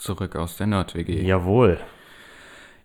[0.00, 1.22] zurück aus der Nerd-WG.
[1.22, 1.78] Jawohl.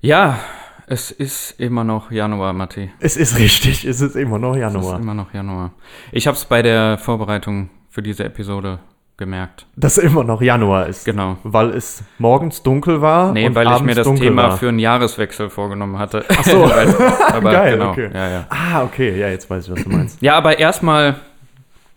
[0.02, 0.40] Ja,
[0.88, 2.92] es ist immer noch Januar, Matti.
[3.00, 5.00] Es ist richtig, es ist immer noch Es ist Januar.
[5.00, 5.72] immer noch Januar.
[6.12, 8.80] Ich habe es bei der Vorbereitung für diese Episode
[9.18, 9.66] gemerkt.
[9.78, 11.06] Dass immer noch Januar ist.
[11.06, 11.38] Genau.
[11.44, 13.32] Weil es morgens dunkel war.
[13.32, 14.58] Nee, und weil ich abends mir das Thema war.
[14.58, 16.26] für einen Jahreswechsel vorgenommen hatte.
[16.30, 16.66] Ach so.
[17.34, 17.92] aber Geil, genau.
[17.92, 18.10] okay.
[18.14, 18.46] Ja, ja.
[18.50, 20.22] Ah, okay, ja, jetzt weiß ich, was du meinst.
[20.22, 21.16] ja, aber erstmal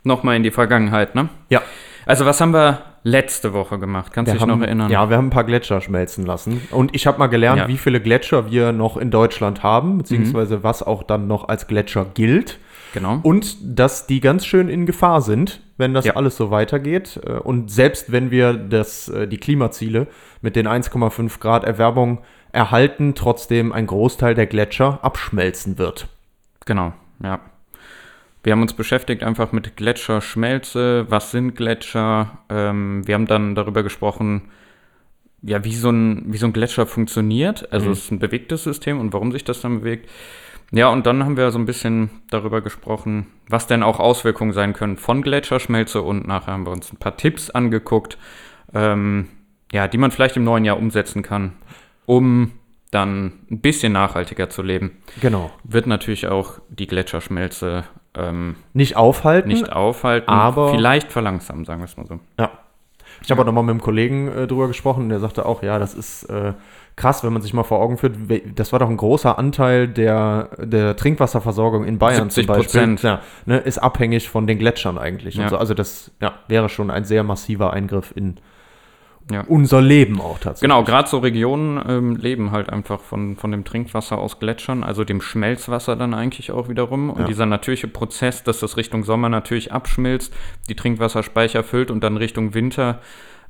[0.04, 1.28] nochmal in die Vergangenheit, ne?
[1.50, 1.60] ja.
[2.06, 4.12] Also, was haben wir letzte Woche gemacht?
[4.12, 4.90] Kannst du dich haben, noch erinnern?
[4.90, 6.60] Ja, wir haben ein paar Gletscher schmelzen lassen.
[6.70, 7.68] Und ich habe mal gelernt, Ja.
[7.68, 12.04] wie viele Gletscher wir noch in Deutschland haben, beziehungsweise was auch dann noch als Gletscher
[12.14, 12.58] gilt.
[12.94, 13.20] Genau.
[13.22, 16.16] Und dass die ganz schön in Gefahr sind, wenn das Ja.
[16.16, 17.20] alles so weitergeht.
[17.24, 20.06] Äh, Und selbst wenn wir das, äh, die Klimaziele
[20.40, 22.20] mit den 1,5 Grad Erwärmung
[22.52, 26.08] erhalten, trotzdem ein Großteil der Gletscher abschmelzen wird.
[26.64, 26.92] Genau,
[27.22, 27.40] ja.
[28.42, 31.06] Wir haben uns beschäftigt einfach mit Gletscherschmelze.
[31.08, 32.38] Was sind Gletscher?
[32.48, 34.50] Ähm, wir haben dann darüber gesprochen,
[35.42, 37.72] ja, wie so ein, wie so ein Gletscher funktioniert.
[37.72, 40.08] Also es ist ein bewegtes System und warum sich das dann bewegt.
[40.70, 44.74] Ja, und dann haben wir so ein bisschen darüber gesprochen, was denn auch Auswirkungen sein
[44.74, 48.18] können von Gletscherschmelze und nachher haben wir uns ein paar Tipps angeguckt,
[48.74, 49.28] ähm,
[49.72, 51.54] ja, die man vielleicht im neuen Jahr umsetzen kann,
[52.04, 52.52] um
[52.90, 55.50] dann ein bisschen nachhaltiger zu leben Genau.
[55.64, 59.48] wird natürlich auch die Gletscherschmelze ähm, Nicht aufhalten.
[59.48, 62.18] nicht aufhalten, aber- vielleicht verlangsamen, sagen wir es mal so.
[62.38, 62.50] Ja.
[63.20, 65.78] Ich habe auch nochmal mit einem Kollegen äh, drüber gesprochen und der sagte auch, ja,
[65.80, 66.52] das ist äh,
[66.94, 68.16] krass, wenn man sich mal vor Augen führt.
[68.54, 72.66] Das war doch ein großer Anteil der, der Trinkwasserversorgung in Bayern 70 zum Beispiel.
[72.80, 73.02] Prozent.
[73.02, 75.34] Ja, ne, ist abhängig von den Gletschern eigentlich.
[75.34, 75.48] Ja.
[75.48, 75.56] so.
[75.56, 78.36] Also das ja, wäre schon ein sehr massiver Eingriff in
[79.30, 79.44] Ja.
[79.46, 80.60] unser Leben auch tatsächlich.
[80.70, 85.04] Genau, gerade so Regionen ähm, leben halt einfach von, von dem Trinkwasser aus Gletschern, also
[85.04, 87.10] dem Schmelzwasser dann eigentlich auch wiederum.
[87.10, 87.26] Und Ja.
[87.26, 90.32] dieser natürliche Prozess, dass das Richtung Sommer natürlich abschmilzt,
[90.68, 93.00] die Trinkwasserspeicher füllt und dann Richtung Winter,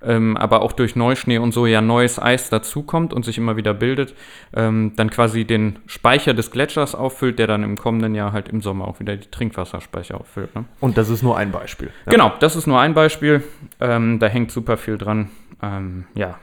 [0.00, 3.74] ähm, aber auch durch Neuschnee und so ja neues Eis dazukommt und sich immer wieder
[3.74, 4.14] bildet,
[4.54, 8.60] ähm, dann quasi den Speicher des Gletschers auffüllt, der dann im kommenden Jahr halt im
[8.60, 10.54] Sommer auch wieder die Trinkwasserspeicher auffüllt.
[10.54, 10.64] Ne?
[10.80, 11.88] Und das ist nur ein Beispiel.
[12.06, 12.12] Ja.
[12.12, 13.42] Genau, das ist nur ein Beispiel.
[13.80, 15.30] Ähm, da hängt super viel dran.
[15.62, 16.38] Ähm, ja,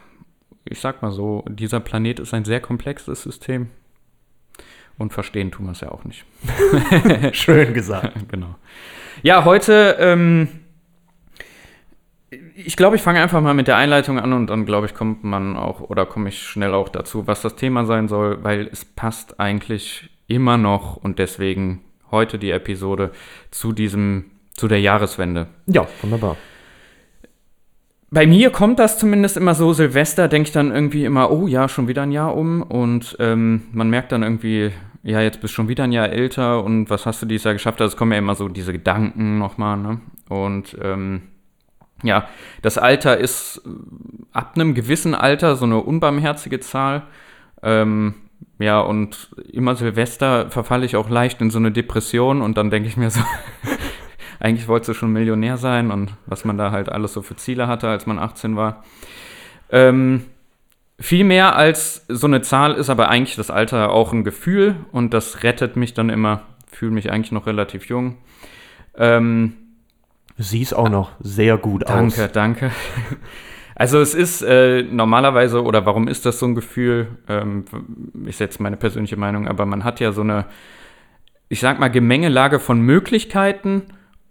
[0.65, 3.69] ich sag mal so, dieser Planet ist ein sehr komplexes System.
[4.97, 6.25] Und verstehen tun wir es ja auch nicht.
[7.35, 8.15] Schön gesagt.
[8.29, 8.55] genau.
[9.23, 10.47] Ja, heute, ähm,
[12.55, 15.23] ich glaube, ich fange einfach mal mit der Einleitung an und dann, glaube ich, kommt
[15.23, 18.85] man auch oder komme ich schnell auch dazu, was das Thema sein soll, weil es
[18.85, 23.11] passt eigentlich immer noch und deswegen heute die Episode
[23.51, 25.47] zu diesem, zu der Jahreswende.
[25.65, 26.37] Ja, wunderbar.
[28.11, 31.67] Bei mir kommt das zumindest immer so, Silvester denke ich dann irgendwie immer, oh ja,
[31.67, 34.71] schon wieder ein Jahr um und ähm, man merkt dann irgendwie,
[35.03, 37.53] ja, jetzt bist du schon wieder ein Jahr älter und was hast du dieses Jahr
[37.53, 37.81] geschafft?
[37.81, 40.01] Also es kommen ja immer so diese Gedanken nochmal, ne?
[40.29, 41.23] Und ähm,
[42.03, 42.27] ja,
[42.61, 43.69] das Alter ist äh,
[44.33, 47.03] ab einem gewissen Alter so eine unbarmherzige Zahl.
[47.61, 48.15] Ähm,
[48.59, 52.87] ja, und immer Silvester verfalle ich auch leicht in so eine Depression und dann denke
[52.87, 53.21] ich mir so,
[54.39, 57.67] eigentlich wolltest du schon Millionär sein und was man da halt alles so für Ziele
[57.67, 58.83] hatte, als man 18 war.
[59.69, 60.25] Ähm,
[60.99, 65.13] viel mehr als so eine Zahl ist aber eigentlich das Alter auch ein Gefühl und
[65.13, 66.41] das rettet mich dann immer.
[66.71, 68.17] Fühle mich eigentlich noch relativ jung.
[68.97, 69.53] Ähm,
[70.37, 72.31] Siehst auch noch sehr gut Danke, aus.
[72.31, 72.71] danke.
[73.77, 77.65] Also es ist äh, normalerweise, oder warum ist das so ein Gefühl, ähm,
[78.25, 80.45] ist jetzt meine persönliche Meinung, aber man hat ja so eine,
[81.49, 83.83] ich sag mal, Gemengelage von Möglichkeiten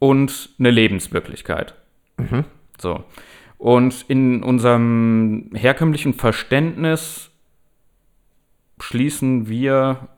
[0.04, 1.74] und eine Lebenswirklichkeit.
[2.78, 3.04] So.
[3.56, 7.30] Und in unserem herkömmlichen Verständnis
[8.78, 10.08] schließen wir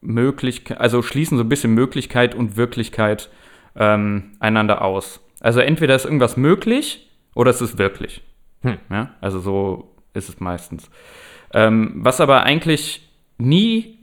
[0.00, 3.30] Möglichkeit, also schließen so ein bisschen Möglichkeit und Wirklichkeit
[3.76, 5.20] ähm, einander aus.
[5.38, 8.22] Also entweder ist irgendwas möglich oder es ist wirklich.
[8.62, 8.78] Hm.
[8.90, 9.14] Ja?
[9.20, 10.90] Also so ist es meistens.
[11.54, 13.98] Ähm, was aber eigentlich nie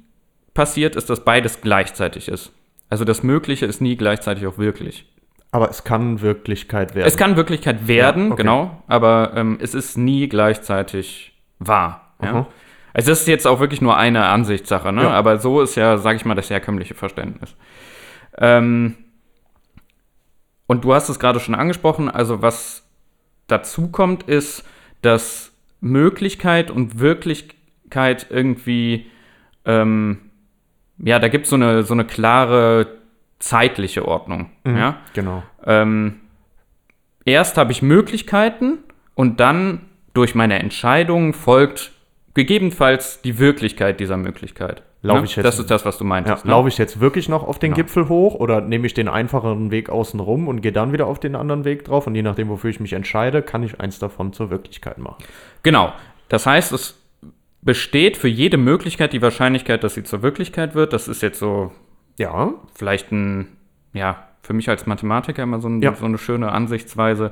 [0.53, 2.53] passiert, ist, dass beides gleichzeitig ist.
[2.93, 5.11] Also das Mögliche ist nie gleichzeitig auch wirklich.
[5.49, 7.07] Aber es kann Wirklichkeit werden.
[7.07, 8.41] Es kann Wirklichkeit werden, Ja, okay.
[8.43, 12.13] genau, aber ähm, es ist nie gleichzeitig wahr.
[12.21, 12.33] Ja?
[12.33, 12.45] Mhm.
[12.93, 15.01] Also das ist jetzt auch wirklich nur eine Ansichtssache, ne?
[15.05, 15.09] Ja.
[15.09, 17.55] aber so ist ja, sage ich mal, das herkömmliche Verständnis.
[18.37, 18.93] Ähm,
[20.67, 22.87] und du hast es gerade schon angesprochen, also was
[23.47, 24.63] dazu kommt, ist,
[25.01, 25.51] dass
[25.81, 29.07] Möglichkeit und Wirklichkeit irgendwie,
[29.65, 30.29] ähm,
[30.97, 32.87] ja, da gibt so es eine, so eine klare
[33.39, 34.49] zeitliche Ordnung.
[34.65, 34.97] Ja?
[35.13, 35.43] Genau.
[35.65, 36.19] Ähm,
[37.25, 38.79] erst habe ich Möglichkeiten
[39.15, 39.81] und dann
[40.13, 41.91] durch meine Entscheidung folgt
[42.35, 44.83] gegebenenfalls die Wirklichkeit dieser Möglichkeit.
[45.01, 45.25] Lauf Ne?
[45.25, 46.45] ich jetzt- das ist das, was du Ja, meintest.
[46.45, 46.51] ne?
[46.51, 47.83] Laufe ich jetzt wirklich noch auf den Genau.
[47.85, 51.19] Gipfel hoch oder nehme ich den einfacheren Weg außen rum und gehe dann wieder auf
[51.19, 52.07] den anderen Weg drauf?
[52.07, 55.17] Und je nachdem, wofür ich mich entscheide, kann ich eins davon zur Wirklichkeit machen.
[55.61, 55.91] Genau.
[56.29, 56.97] Das heißt, es
[57.63, 60.93] besteht für jede Möglichkeit die Wahrscheinlichkeit, dass sie zur Wirklichkeit wird.
[60.93, 61.71] Das ist jetzt so
[62.17, 63.47] Ja, vielleicht ein,
[63.93, 65.95] ja, für mich als Mathematiker immer so, ein, Ja.
[65.95, 67.31] so eine schöne Ansichtsweise.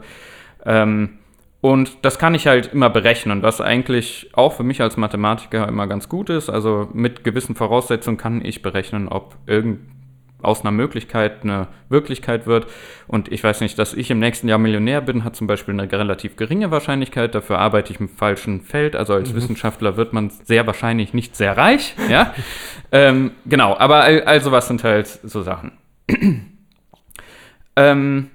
[0.66, 1.20] Ähm,
[1.60, 5.86] und das kann ich halt immer berechnen, was eigentlich auch für mich als Mathematiker immer
[5.86, 6.50] ganz gut ist.
[6.50, 9.82] Also mit gewissen Voraussetzungen kann ich berechnen, ob irgend
[10.42, 12.68] aus einer Möglichkeit eine Wirklichkeit wird.
[13.08, 15.92] Und ich weiß nicht, dass ich im nächsten Jahr Millionär bin, hat zum Beispiel eine
[15.92, 17.36] relativ geringe Wahrscheinlichkeit.
[17.36, 18.96] Dafür arbeite ich im falschen Feld.
[18.96, 21.96] Also als Wissenschaftler wird man sehr wahrscheinlich nicht sehr reich.
[22.10, 22.34] Ja,
[22.92, 23.78] ähm, genau.
[23.78, 25.74] Aber all sowas sind halt so Sachen.
[27.76, 28.32] ähm,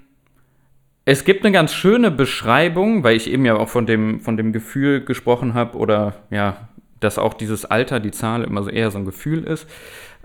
[1.09, 4.51] es gibt eine ganz schöne Beschreibung, weil ich eben ja auch von dem, von dem
[4.51, 6.67] Gefühl gesprochen habe oder ja,
[6.99, 9.69] dass auch dieses Alter, die Zahl immer so eher so ein Gefühl ist.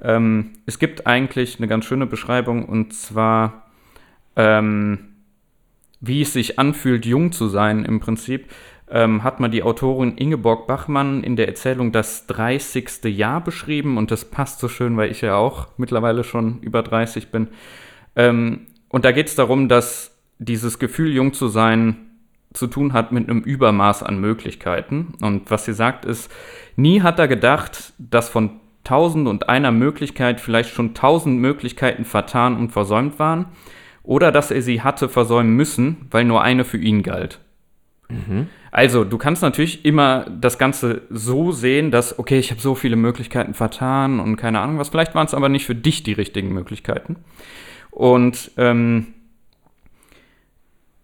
[0.00, 3.71] Ähm, es gibt eigentlich eine ganz schöne Beschreibung und zwar,
[4.37, 5.17] ähm,
[6.00, 8.50] wie es sich anfühlt, jung zu sein im Prinzip,
[8.91, 13.05] ähm, hat man die Autorin Ingeborg Bachmann in der Erzählung das 30.
[13.05, 17.31] Jahr beschrieben und das passt so schön, weil ich ja auch mittlerweile schon über 30
[17.31, 17.49] bin.
[18.17, 21.97] Ähm, und da geht es darum, dass dieses Gefühl, jung zu sein,
[22.53, 25.15] zu tun hat mit einem Übermaß an Möglichkeiten.
[25.23, 26.31] Und was sie sagt ist,
[26.77, 32.56] nie hat er gedacht, dass von tausend und einer Möglichkeit vielleicht schon tausend Möglichkeiten vertan
[32.56, 33.46] und versäumt waren
[34.02, 37.40] oder dass er sie hatte versäumen müssen, weil nur eine für ihn galt.
[38.70, 42.96] Also, du kannst natürlich immer das Ganze so sehen, dass, okay, ich habe so viele
[42.96, 46.52] Möglichkeiten vertan und keine Ahnung was, vielleicht waren es aber nicht für dich die richtigen
[46.52, 47.17] Möglichkeiten.
[47.90, 49.08] Und ähm,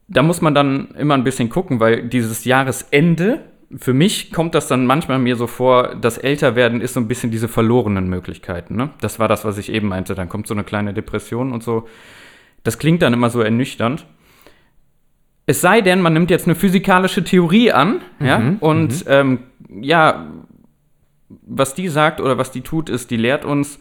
[0.09, 3.45] da muss man dann immer ein bisschen gucken, weil dieses Jahresende,
[3.77, 7.31] für mich kommt das dann manchmal mir so vor, das Älterwerden ist so ein bisschen
[7.31, 8.77] diese verlorenen Möglichkeiten.
[8.77, 8.91] Ne?
[9.01, 10.15] Das war das, was ich eben meinte.
[10.15, 11.87] Dann kommt so eine kleine Depression und so.
[12.65, 14.07] Das klingt dann immer so ernüchternd.
[15.45, 19.45] Es sei denn, man nimmt jetzt eine physikalische Theorie an, ja, und ähm,
[19.81, 20.27] ja,
[21.29, 23.79] was die sagt oder was die tut, ist, die lehrt uns,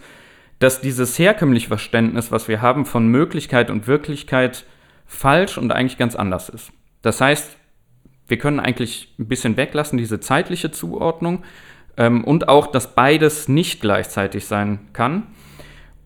[0.59, 4.65] dass dieses herkömmliche Verständnis, was wir haben von Möglichkeit und Wirklichkeit,
[5.05, 6.71] falsch und eigentlich ganz anders ist.
[7.01, 7.57] Das heißt,
[8.27, 11.43] wir können eigentlich ein bisschen weglassen, diese zeitliche Zuordnung
[11.97, 15.23] ähm, und auch, dass beides nicht gleichzeitig sein kann.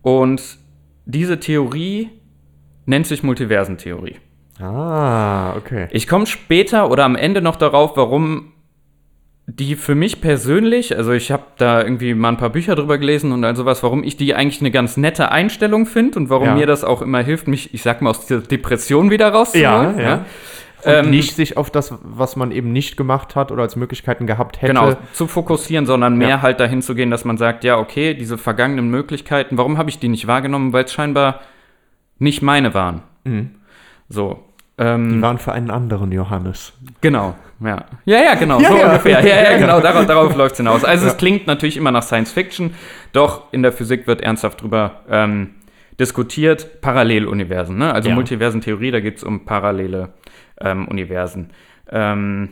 [0.02, 0.58] Und
[1.04, 2.10] diese Theorie
[2.86, 4.16] nennt sich Multiversentheorie.
[4.60, 5.88] Ah, okay.
[5.90, 8.52] Ich komme später oder am Ende noch darauf, warum
[9.46, 13.32] die für mich persönlich, also ich habe da irgendwie mal ein paar Bücher drüber gelesen
[13.32, 16.54] und all sowas, warum ich die eigentlich eine ganz nette Einstellung finde und warum Ja.
[16.54, 19.98] mir das auch immer hilft, mich, ich sag mal, aus dieser Depression wieder rauszuholen.
[19.98, 20.24] Ja, ja.
[20.84, 24.60] Ähm, nicht sich auf das, was man eben nicht gemacht hat oder als Möglichkeiten gehabt
[24.62, 24.72] hätte.
[24.74, 26.42] Genau, zu fokussieren, sondern mehr Ja.
[26.42, 29.98] halt dahin zu gehen, dass man sagt, ja, okay, diese vergangenen Möglichkeiten, warum habe ich
[29.98, 30.72] die nicht wahrgenommen?
[30.72, 31.40] Weil es scheinbar
[32.18, 33.02] nicht meine waren.
[34.08, 34.42] So.
[34.78, 36.72] Ähm, Die waren für einen anderen Johannes.
[37.02, 37.84] Genau, ja.
[38.06, 38.86] Ja, ja, genau, Ja, so ja.
[38.86, 39.20] ungefähr.
[39.24, 40.82] Ja, ja, genau, darauf, darauf läuft es hinaus.
[40.84, 42.74] Also es klingt natürlich immer nach Science Fiction,
[43.12, 45.50] doch in der Physik wird ernsthaft drüber ähm,
[46.00, 47.92] diskutiert, Paralleluniversen, ne?
[47.92, 48.10] Also.
[48.10, 50.08] Multiversentheorie, da geht es um parallele
[50.60, 51.50] ähm, Universen.
[51.90, 52.50] Ähm,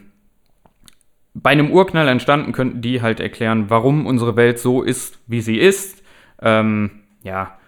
[1.35, 5.59] bei einem Urknall entstanden könnten die halt erklären, warum unsere Welt so ist, wie sie
[5.59, 6.03] ist.
[6.43, 6.91] Ähm,
[7.23, 7.59] ja,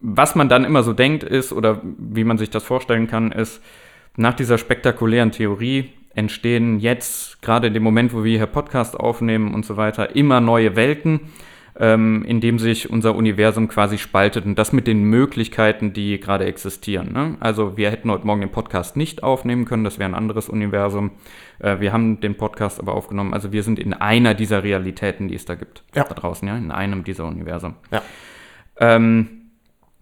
[0.00, 3.62] was man dann immer so denkt ist, oder wie man sich das vorstellen kann, ist,
[4.16, 9.54] nach dieser spektakulären Theorie entstehen jetzt, gerade in dem Moment, wo wir hier Podcast aufnehmen
[9.54, 11.30] und so weiter, immer neue Welten,
[11.78, 16.44] ähm, in dem sich unser Universum quasi spaltet und das mit den Möglichkeiten, die gerade
[16.44, 17.12] existieren.
[17.12, 17.36] Ne?
[17.40, 21.12] Also wir hätten heute Morgen den Podcast nicht aufnehmen können, das wäre ein anderes Universum.
[21.58, 23.32] Äh, wir haben den Podcast aber aufgenommen.
[23.34, 26.04] Also wir sind in einer dieser Realitäten, die es da gibt, Ja.
[26.04, 27.74] da draußen, ja, in einem dieser Universum.
[27.90, 28.02] Ja.
[28.78, 29.28] Ähm,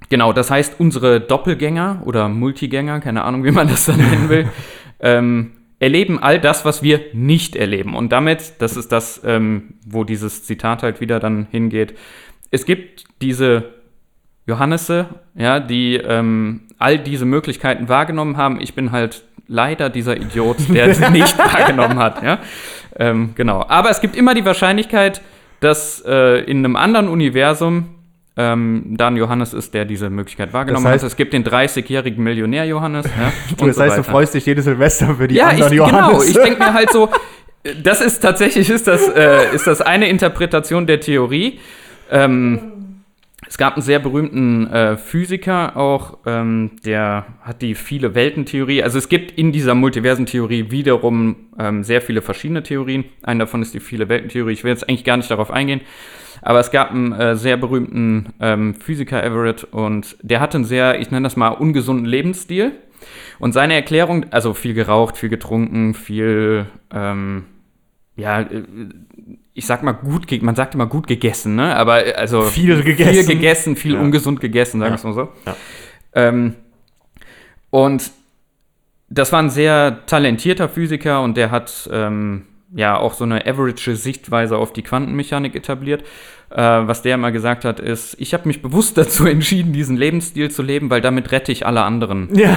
[0.08, 4.48] genau, das heißt, unsere Doppelgänger oder Multigänger, keine Ahnung, wie man das dann nennen will,
[5.00, 7.94] ähm, erleben all das, was wir nicht erleben.
[7.94, 11.97] Und damit, das ist das, ähm, wo dieses Zitat halt wieder dann hingeht,
[12.50, 13.75] es gibt diese
[14.47, 18.61] Johannese, ja, die ähm, all diese Möglichkeiten wahrgenommen haben.
[18.61, 22.23] Ich bin halt leider dieser Idiot, der es nicht wahrgenommen hat.
[22.23, 22.38] Ja?
[22.97, 23.64] Ähm, genau.
[23.68, 25.20] Aber es gibt immer die Wahrscheinlichkeit,
[25.61, 27.98] dass äh, in einem anderen Universum
[28.40, 31.09] ähm, dann Johannes ist, der diese Möglichkeit wahrgenommen Das heißt- hat.
[31.09, 33.04] Es gibt den 30-jährigen Millionär Johannes.
[33.18, 34.11] Ja, Du, und das so heißt, du weiter.
[34.12, 35.87] freust dich jedes Silvester für die ja, ich, anderen genau.
[35.88, 36.28] Johannes.
[36.30, 37.09] Ich denke mir halt so,
[37.83, 41.59] das ist tatsächlich ist das, äh, ist das eine Interpretation der Theorie.
[42.11, 42.88] Ähm,
[43.49, 48.83] es gab einen sehr berühmten äh, Physiker auch, ähm, der hat die viele Welten-Theorie.
[48.83, 53.07] Also es gibt in dieser Multiversen-Theorie wiederum ähm, sehr viele verschiedene Theorien.
[53.23, 54.52] Eine davon ist die viele Welten-Theorie.
[54.52, 55.81] Ich will jetzt eigentlich gar nicht darauf eingehen.
[56.43, 61.00] Aber es gab einen äh, sehr berühmten ähm, Physiker Everett und der hatte einen sehr,
[61.00, 62.73] ich nenne das mal, ungesunden Lebensstil.
[63.38, 67.45] Und seine Erklärung, also viel geraucht, viel getrunken, viel, ähm,
[68.18, 68.62] ja, äh,
[69.54, 71.75] ich sag mal gut, man sagt immer gut gegessen, ne?
[71.75, 73.28] Aber äh, also Viel viel gegessen.
[73.28, 74.00] gegessen, viel Ja.
[74.00, 74.94] ungesund gegessen, sagen wir Ja.
[74.96, 75.28] es mal so.
[75.46, 75.56] Ja.
[76.14, 76.54] Ähm,
[77.70, 78.10] und
[79.08, 82.44] das war ein sehr talentierter Physiker und der hat ähm,
[82.75, 86.02] ja auch so eine average Sichtweise auf die Quantenmechanik etabliert.
[86.50, 90.50] Äh, was der immer gesagt hat, ist, ich habe mich bewusst dazu entschieden, diesen Lebensstil
[90.50, 92.56] zu leben, weil damit rette ich alle anderen ja.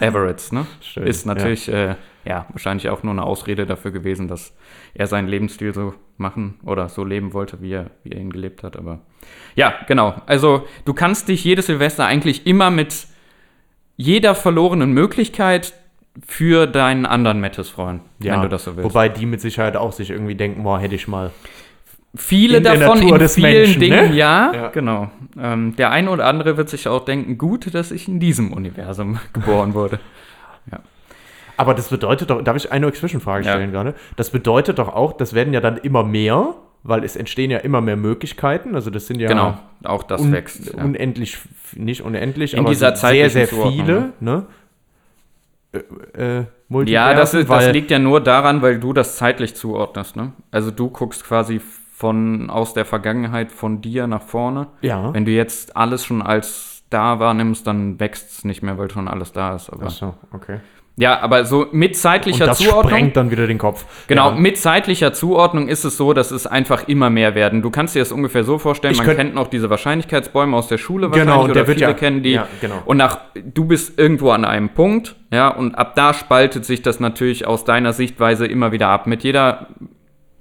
[0.00, 0.52] Everetts.
[0.52, 0.66] Ne?
[0.80, 1.94] Schön, Ist natürlich äh,
[2.24, 4.54] ja wahrscheinlich auch nur eine Ausrede dafür gewesen, dass
[4.94, 8.62] er seinen Lebensstil so machen oder so leben wollte, wie er, wie er ihn gelebt
[8.62, 8.76] hat.
[8.76, 9.00] Aber
[9.54, 10.14] ja, genau.
[10.26, 13.06] Also du kannst dich jedes Silvester eigentlich immer mit
[13.96, 15.74] jeder verlorenen Möglichkeit
[16.26, 18.34] für deinen anderen Mettes freuen, ja.
[18.34, 18.88] wenn du das so willst.
[18.88, 21.30] Wobei die mit Sicherheit auch sich irgendwie denken, boah, hätte ich mal.
[22.14, 24.16] Viele in davon in vielen Menschen, Dingen, ne?
[24.16, 24.68] ja, Ja.
[24.68, 25.10] genau.
[25.40, 29.18] Ähm, der eine oder andere wird sich auch denken, gut, dass ich in diesem Universum
[29.32, 30.00] geboren wurde.
[31.58, 33.52] Aber das bedeutet doch, darf ich eine Zwischenfrage Ja.
[33.52, 33.94] stellen gerade?
[34.16, 37.80] Das bedeutet doch auch, das werden ja dann immer mehr, weil es entstehen ja immer
[37.80, 38.74] mehr Möglichkeiten.
[38.74, 40.72] Also das sind ja Genau, auch das un wächst.
[40.74, 40.84] Ja.
[40.84, 41.38] unendlich,
[41.74, 44.46] nicht unendlich, In aber dieser sehr, sehr zeitlichen viele, ne?
[45.72, 46.44] Äh, äh,
[46.86, 50.16] Ja, das, ist, das liegt ja nur daran, weil du das zeitlich zuordnest.
[50.16, 50.32] Ne?
[50.50, 51.60] Also du guckst quasi
[51.94, 54.68] von aus der Vergangenheit von dir nach vorne.
[54.80, 55.12] Ja.
[55.12, 59.08] Wenn du jetzt alles schon als da wahrnimmst, dann wächst es nicht mehr, weil schon
[59.08, 59.68] alles da ist.
[59.70, 60.60] Aber, Ach so, okay.
[60.98, 62.90] Ja, aber so mit Und zeitlicher das Zuordnung.
[62.90, 63.84] sprengt dann wieder den Kopf.
[64.08, 64.34] Genau, Ja.
[64.34, 67.62] mit zeitlicher Zuordnung ist es so, dass es einfach immer mehr werden.
[67.62, 70.78] Du kannst dir das ungefähr so vorstellen, Ich man kennt noch diese Wahrscheinlichkeitsbäume aus der
[70.78, 72.32] Schule wahrscheinlich Genau, und der oder wird viele ja- kennen die.
[72.32, 72.82] ja, genau.
[72.84, 77.00] Und nach du bist irgendwo an einem Punkt, ja, und ab da spaltet sich das
[77.00, 79.06] natürlich aus deiner Sichtweise immer wieder ab.
[79.06, 79.68] Mit jeder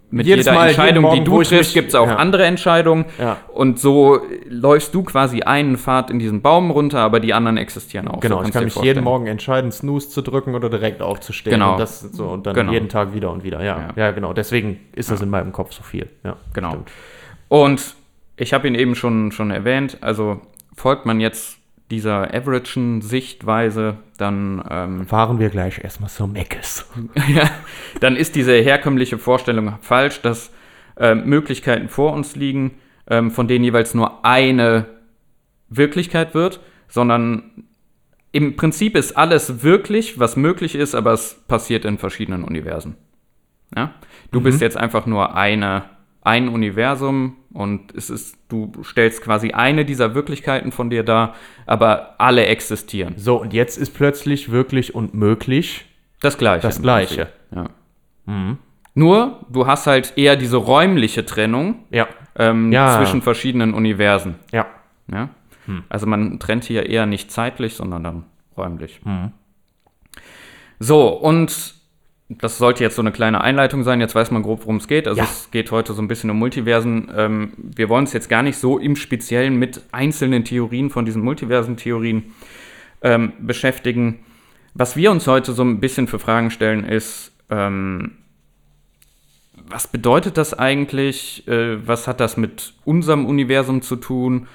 [0.09, 2.15] mit Jedes jeder Mal, Entscheidung, Morgen, die du triffst, gibt es auch ja.
[2.15, 3.05] andere Entscheidungen.
[3.19, 3.37] Ja.
[3.53, 8.07] Und so läufst du quasi einen Pfad in diesen Baum runter, aber die anderen existieren
[8.07, 8.21] auch.
[8.21, 8.95] Genau, so ich kann mich vorstellen.
[8.95, 11.55] jeden Morgen entscheiden, Snooze zu drücken oder direkt aufzustehen.
[11.55, 11.73] Genau.
[11.73, 12.71] Und, das so, und dann Genau.
[12.71, 13.59] jeden Tag wieder und wieder.
[13.61, 13.87] Ja, Ja.
[13.95, 14.11] ja.
[14.11, 14.31] genau.
[14.31, 16.07] Deswegen ist das in meinem Kopf so viel.
[16.23, 16.69] Ja, Genau.
[16.69, 16.91] stimmt.
[17.49, 17.95] Und
[18.37, 20.39] ich habe ihn eben schon, schon erwähnt, also
[20.75, 21.57] folgt man jetzt
[21.89, 26.85] dieser averagen Sichtweise, dann, ähm, Fahren wir gleich erstmal zum Meckes.
[27.27, 27.49] ja,
[28.01, 30.51] dann ist diese herkömmliche Vorstellung falsch, dass
[30.97, 32.71] ähm, Möglichkeiten vor uns liegen,
[33.09, 34.85] ähm, von denen jeweils nur eine
[35.69, 37.63] Wirklichkeit wird, sondern
[38.31, 42.95] im Prinzip ist alles wirklich, was möglich ist, aber es passiert in verschiedenen Universen.
[43.75, 43.93] Ja?
[44.31, 45.85] Du bist jetzt einfach nur eine,
[46.27, 51.33] ein Universum und es ist, du stellst quasi eine dieser Wirklichkeiten von dir dar,
[51.65, 53.13] aber alle existieren.
[53.17, 55.85] So, und jetzt ist plötzlich wirklich und möglich.
[56.21, 56.61] Das Gleiche.
[56.67, 57.29] Das Gleiche.
[57.55, 57.69] Ja.
[58.93, 62.07] Nur, du hast halt eher diese räumliche Trennung Ja.
[62.37, 62.97] ähm, Ja.
[62.97, 64.35] zwischen verschiedenen Universen.
[64.51, 64.65] Ja.
[65.11, 65.29] Ja?
[65.89, 68.23] Also man trennt hier eher nicht zeitlich, sondern dann
[68.57, 68.99] räumlich.
[70.79, 71.75] So, und
[72.29, 74.01] das sollte jetzt so eine kleine Einleitung sein.
[74.01, 75.07] Jetzt weiß man grob, worum es geht.
[75.07, 75.27] Also Ja.
[75.29, 77.09] es geht heute so ein bisschen um Multiversen.
[77.15, 81.21] Ähm, wir wollen uns jetzt gar nicht so im Speziellen mit einzelnen Theorien von diesen
[81.23, 82.33] Multiversen-Theorien
[83.01, 84.19] ähm, beschäftigen.
[84.73, 88.11] Was wir uns heute so ein bisschen für Fragen stellen, ist, ähm,
[89.69, 91.47] was bedeutet das eigentlich?
[91.47, 94.47] Äh, was hat das mit unserem Universum zu tun?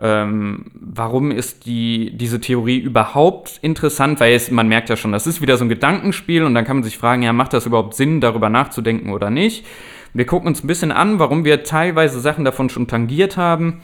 [0.00, 4.20] Ähm, warum ist die, diese Theorie überhaupt interessant?
[4.20, 6.76] Weil es, man merkt ja schon, das ist wieder so ein Gedankenspiel und dann kann
[6.76, 9.64] man sich fragen, ja, macht das überhaupt Sinn, darüber nachzudenken oder nicht?
[10.12, 13.80] Wir gucken uns ein bisschen an, warum wir teilweise Sachen davon schon tangiert haben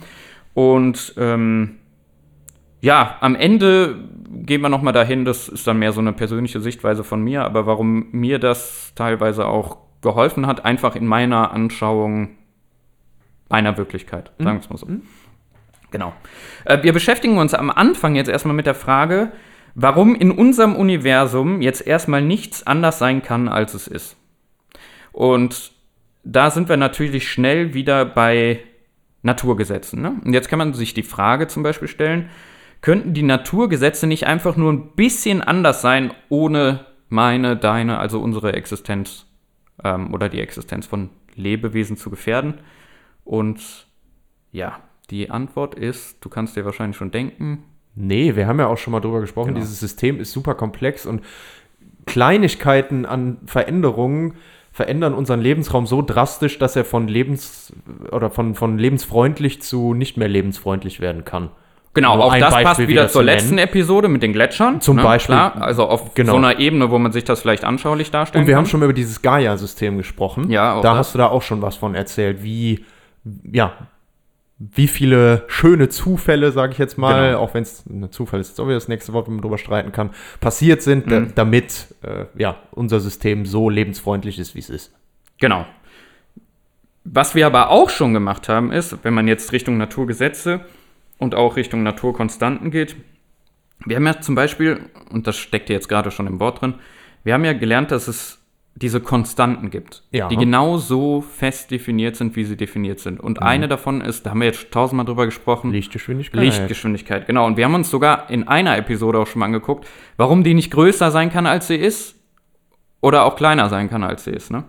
[0.54, 1.76] und ähm,
[2.80, 7.04] ja, am Ende gehen wir nochmal dahin, das ist dann mehr so eine persönliche Sichtweise
[7.04, 12.30] von mir, aber warum mir das teilweise auch geholfen hat, einfach in meiner Anschauung
[13.48, 14.86] meiner Wirklichkeit, sagen wir es mal so.
[15.92, 16.12] Genau.
[16.64, 19.30] Äh, wir beschäftigen uns am Anfang jetzt erstmal mit der Frage,
[19.74, 24.16] warum in unserem Universum jetzt erstmal nichts anders sein kann, als es ist.
[25.12, 25.72] Und
[26.24, 28.60] da sind wir natürlich schnell wieder bei
[29.22, 30.02] Naturgesetzen.
[30.02, 30.20] Ne?
[30.24, 32.28] Und jetzt kann man sich die Frage zum Beispiel stellen,
[32.80, 38.54] könnten die Naturgesetze nicht einfach nur ein bisschen anders sein, ohne meine, deine, also unsere
[38.54, 39.26] Existenz
[39.84, 42.54] ähm, oder die Existenz von Lebewesen zu gefährden?
[43.24, 43.86] Und
[44.50, 44.80] ja,
[45.10, 47.64] Die Antwort ist, du kannst dir wahrscheinlich schon denken.
[47.94, 49.60] Nee, wir haben ja auch schon mal drüber gesprochen, Genau.
[49.60, 51.22] dieses System ist super komplex und
[52.06, 54.34] Kleinigkeiten an Veränderungen
[54.72, 57.74] verändern unseren Lebensraum so drastisch, dass er von lebens
[58.10, 61.50] oder von, von lebensfreundlich zu nicht mehr lebensfreundlich werden kann.
[61.94, 63.36] Genau, Nur auch das Beispiel passt wieder wieder zur zu nennen.
[63.38, 64.80] letzten Episode mit den Gletschern.
[64.80, 65.02] Zum ne?
[65.02, 65.34] Beispiel.
[65.34, 66.32] Klar, also auf Genau.
[66.32, 68.64] so einer Ebene, wo man sich das vielleicht anschaulich darstellen Und wir kann.
[68.64, 70.50] haben schon mal über dieses Gaia-System gesprochen.
[70.50, 70.98] Ja, auch da das.
[71.08, 72.86] hast du da auch schon was von erzählt, wie,
[73.44, 73.72] ja,
[74.74, 77.40] wie viele schöne Zufälle, sage ich jetzt mal, Genau.
[77.40, 79.58] auch wenn es ein Zufall ist, jetzt auch wieder das nächste Wort, wo man drüber
[79.58, 81.32] streiten kann, passiert sind, Mhm.
[81.34, 84.92] damit äh, ja, unser System so lebensfreundlich ist, wie es ist.
[85.40, 85.66] Genau.
[87.04, 90.60] Was wir aber auch schon gemacht haben, ist, wenn man jetzt Richtung Naturgesetze
[91.18, 92.94] und auch Richtung Naturkonstanten geht,
[93.84, 94.78] wir haben ja zum Beispiel,
[95.10, 96.74] und das steckt ja jetzt gerade schon im Wort drin,
[97.24, 98.38] wir haben ja gelernt, dass es
[98.74, 100.28] diese Konstanten gibt, Ja.
[100.28, 103.20] die genau so fest definiert sind, wie sie definiert sind.
[103.20, 106.40] Und eine davon ist, da haben wir jetzt tausendmal drüber gesprochen, Lichtgeschwindigkeit.
[106.42, 107.46] Lichtgeschwindigkeit, genau.
[107.46, 109.86] Und wir haben uns sogar in einer Episode auch schon mal angeguckt,
[110.16, 112.16] warum die nicht größer sein kann, als sie ist,
[113.02, 114.50] oder auch kleiner sein kann, als sie ist.
[114.50, 114.64] Ne?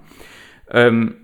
[0.70, 1.16] Ähm,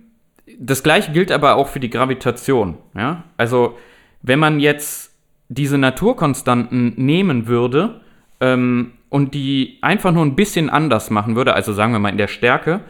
[0.58, 2.78] das gleiche gilt aber auch für die Gravitation.
[2.96, 3.26] Ja?
[3.36, 3.78] Also,
[4.22, 5.16] wenn man jetzt
[5.50, 8.02] diese Naturkonstanten nehmen würde
[8.40, 12.18] ähm, und die einfach nur ein bisschen anders machen würde, also sagen wir mal in
[12.18, 12.82] der Stärke,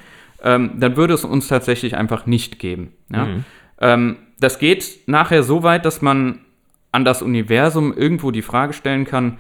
[0.44, 2.94] ähm, dann würde es uns tatsächlich einfach nicht geben.
[3.12, 3.28] Ja?
[3.80, 6.40] Ähm, das geht nachher so weit, dass man
[6.92, 9.38] an das Universum irgendwo die Frage stellen kann,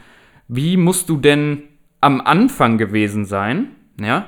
[0.47, 1.63] wie musst du denn
[2.01, 3.69] am Anfang gewesen sein,
[3.99, 4.27] ja,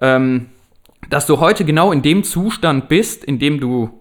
[0.00, 0.46] ähm,
[1.08, 4.00] dass du heute genau in dem Zustand bist, in dem du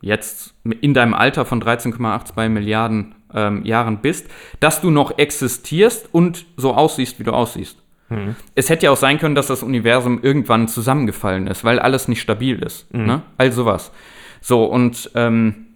[0.00, 4.28] jetzt in deinem Alter von 13,82 Milliarden ähm, Jahren bist,
[4.60, 7.78] dass du noch existierst und so aussiehst, wie du aussiehst.
[8.54, 12.22] Es hätte ja auch sein können, dass das Universum irgendwann zusammengefallen ist, weil alles nicht
[12.22, 12.92] stabil ist.
[13.06, 13.22] Ne?
[13.36, 13.92] All sowas.
[14.40, 15.66] So, und ähm,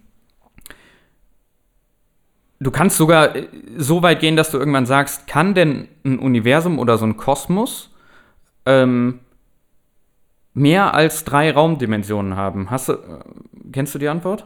[2.59, 6.79] du kannst sogar äh, so weit gehen, dass du irgendwann sagst, kann denn ein Universum
[6.79, 7.93] oder so ein Kosmos
[8.65, 9.19] ähm,
[10.53, 12.71] mehr als drei Raumdimensionen haben?
[12.71, 12.97] Hast du, äh,
[13.71, 14.45] kennst du die Antwort?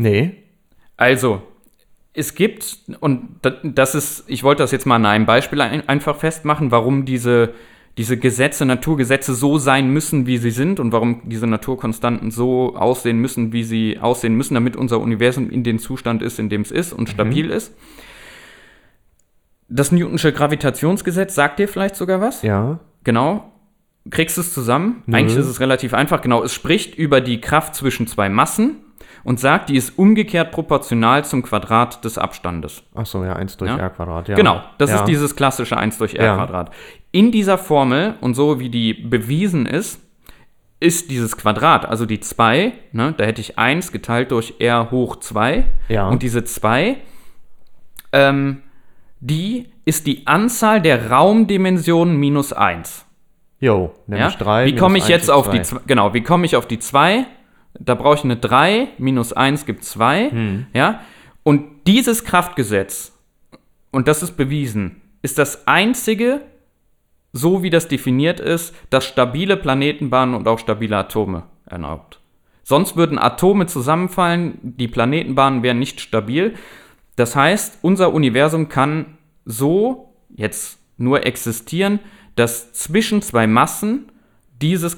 [0.00, 0.32] Nee.
[0.96, 1.42] Also,
[2.12, 5.88] es gibt, und da- das ist, ich wollte das jetzt mal an einem Beispiel ein,
[5.88, 7.54] einfach festmachen, warum diese,
[7.98, 13.18] diese Gesetze, Naturgesetze so sein müssen, wie sie sind und warum diese Naturkonstanten so aussehen
[13.18, 16.70] müssen, wie sie aussehen müssen, damit unser Universum in den Zustand ist, in dem es
[16.70, 17.72] ist und stabil ist.
[19.68, 22.42] Das Newtonsche Gravitationsgesetz sagt dir vielleicht sogar was?
[22.42, 22.80] Ja.
[23.04, 23.52] Genau.
[24.10, 25.02] Kriegst du es zusammen?
[25.06, 25.16] Nö.
[25.16, 26.22] Eigentlich ist es relativ einfach.
[26.22, 28.76] Genau, es spricht über die Kraft zwischen zwei Massen
[29.24, 32.82] und sagt, die ist umgekehrt proportional zum Quadrat des Abstandes.
[32.94, 33.76] Achso, ja, 1 durch Ja.
[33.78, 34.28] R Quadrat.
[34.28, 34.34] Ja.
[34.36, 34.96] Genau, das ja.
[34.96, 36.36] ist dieses klassische 1 durch r Ja.
[36.36, 36.70] Quadrat.
[37.12, 40.00] In dieser Formel und so wie die bewiesen ist,
[40.82, 45.16] ist dieses Quadrat, also die 2, ne, da hätte ich 1 geteilt durch r hoch
[45.16, 46.08] 2 Ja.
[46.08, 46.96] und diese 2,
[48.12, 48.62] ähm,
[49.20, 53.04] die ist die Anzahl der Raumdimensionen minus 1.
[53.58, 54.38] Jo, nämlich Ja?
[54.38, 54.66] 3.
[54.66, 55.80] Wie komme ich jetzt auf die 2?
[55.86, 57.26] Genau, wie komme ich auf die 2?
[57.78, 60.30] Da brauche ich eine 3, minus 1 gibt 2.
[60.30, 60.66] Hm.
[60.74, 61.00] Ja?
[61.42, 63.12] Und dieses Kraftgesetz,
[63.90, 66.42] und das ist bewiesen, ist das einzige,
[67.32, 72.20] so wie das definiert ist, das stabile Planetenbahnen und auch stabile Atome erlaubt.
[72.62, 76.54] Sonst würden Atome zusammenfallen, die Planetenbahnen wären nicht stabil.
[77.16, 81.98] Das heißt, unser Universum kann so jetzt nur existieren,
[82.36, 84.12] dass zwischen zwei Massen
[84.60, 84.96] dieses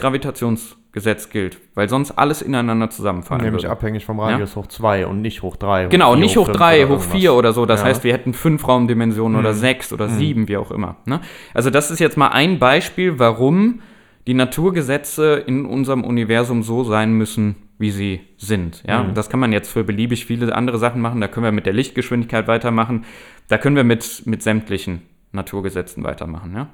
[0.92, 3.72] Gravitationsgesetz gilt, weil sonst alles ineinander zusammenfallen Nämlich würde.
[3.72, 5.86] abhängig vom Radius hoch 2 und nicht hoch 3.
[5.86, 7.64] Genau, nicht hoch 3, hoch 4 oder so.
[7.66, 7.84] Das Ja.
[7.86, 7.88] Mhm.
[7.88, 10.96] heißt, wir hätten fünf Raumdimensionen oder sechs oder sieben, wie auch immer.
[11.06, 11.20] Ne?
[11.54, 13.80] Also das ist jetzt mal ein Beispiel, warum
[14.26, 18.82] die Naturgesetze in unserem Universum so sein müssen, wie sie sind.
[18.86, 19.02] Ja?
[19.02, 19.14] Mhm.
[19.14, 21.20] Das kann man jetzt für beliebig viele andere Sachen machen.
[21.20, 23.04] Da können wir mit der Lichtgeschwindigkeit weitermachen.
[23.48, 25.02] Da können wir mit, mit sämtlichen
[25.32, 26.52] Naturgesetzen weitermachen.
[26.54, 26.68] Ja?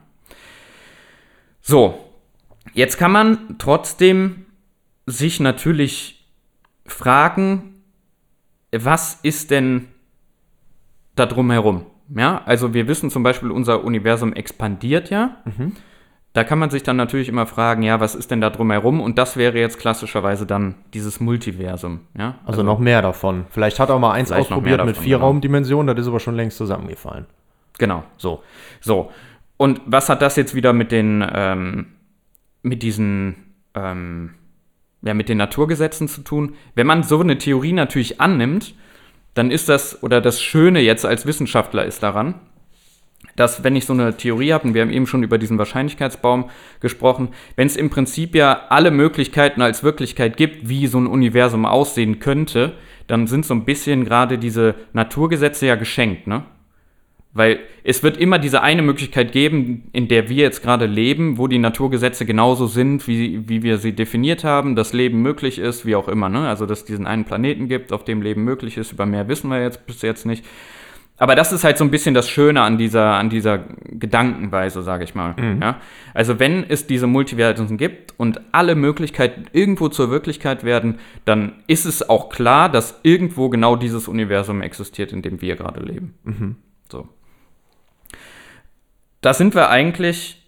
[1.60, 1.98] So,
[2.74, 4.46] jetzt kann man trotzdem
[5.06, 6.26] sich natürlich
[6.86, 7.82] fragen,
[8.72, 9.88] was ist denn
[11.16, 11.86] da drumherum?
[12.14, 15.36] Ja, also wir wissen zum Beispiel, unser Universum expandiert ja.
[16.32, 19.00] Da kann man sich dann natürlich immer fragen, ja, was ist denn da drumherum?
[19.00, 22.00] Und das wäre jetzt klassischerweise dann dieses Multiversum.
[22.16, 22.36] Ja?
[22.44, 23.46] Also, noch mehr davon.
[23.50, 25.26] Vielleicht hat er mal eins ausprobiert mehr mit davon, vier genau.
[25.26, 27.26] Raumdimensionen, das ist aber schon längst zusammengefallen.
[27.78, 28.04] Genau.
[28.18, 28.42] So.
[28.80, 29.10] So.
[29.56, 31.86] Und was hat das jetzt wieder mit den, ähm,
[32.68, 33.34] mit diesen,
[33.74, 34.34] ähm,
[35.02, 36.54] ja, mit den Naturgesetzen zu tun?
[36.74, 38.74] Wenn man so eine Theorie natürlich annimmt,
[39.34, 42.34] dann ist das, oder das Schöne jetzt als Wissenschaftler ist daran,
[43.36, 46.50] dass wenn ich so eine Theorie habe, und wir haben eben schon über diesen Wahrscheinlichkeitsbaum
[46.80, 51.64] gesprochen, wenn es im Prinzip ja alle Möglichkeiten als Wirklichkeit gibt, wie so ein Universum
[51.64, 52.74] aussehen könnte,
[53.06, 56.44] dann sind so ein bisschen gerade diese Naturgesetze ja geschenkt, ne?
[57.38, 61.46] Weil es wird immer diese eine Möglichkeit geben, in der wir jetzt gerade leben, wo
[61.46, 65.94] die Naturgesetze genauso sind, wie, wie wir sie definiert haben, dass Leben möglich ist, wie
[65.94, 66.28] auch immer.
[66.28, 66.48] Ne?
[66.48, 68.90] Also, dass es diesen einen Planeten gibt, auf dem Leben möglich ist.
[68.90, 70.44] Über mehr wissen wir jetzt bis jetzt nicht.
[71.16, 75.04] Aber das ist halt so ein bisschen das Schöne an dieser, an dieser Gedankenweise, sage
[75.04, 75.36] ich mal.
[75.36, 75.62] Mhm.
[75.62, 75.80] Ja?
[76.14, 81.86] Also wenn es diese Multiversen gibt und alle Möglichkeiten irgendwo zur Wirklichkeit werden, dann ist
[81.86, 86.14] es auch klar, dass irgendwo genau dieses Universum existiert, in dem wir gerade leben.
[86.24, 86.56] Mhm.
[89.20, 90.42] Da sind wir eigentlich,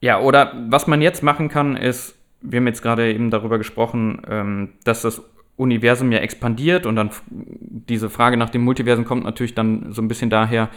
[0.00, 4.22] ja, oder was man jetzt machen kann, ist, wir haben jetzt gerade eben darüber gesprochen,
[4.28, 5.22] ähm, dass das
[5.56, 10.08] Universum ja expandiert und dann diese Frage nach dem Multiversum kommt natürlich dann so ein
[10.08, 10.68] bisschen daher,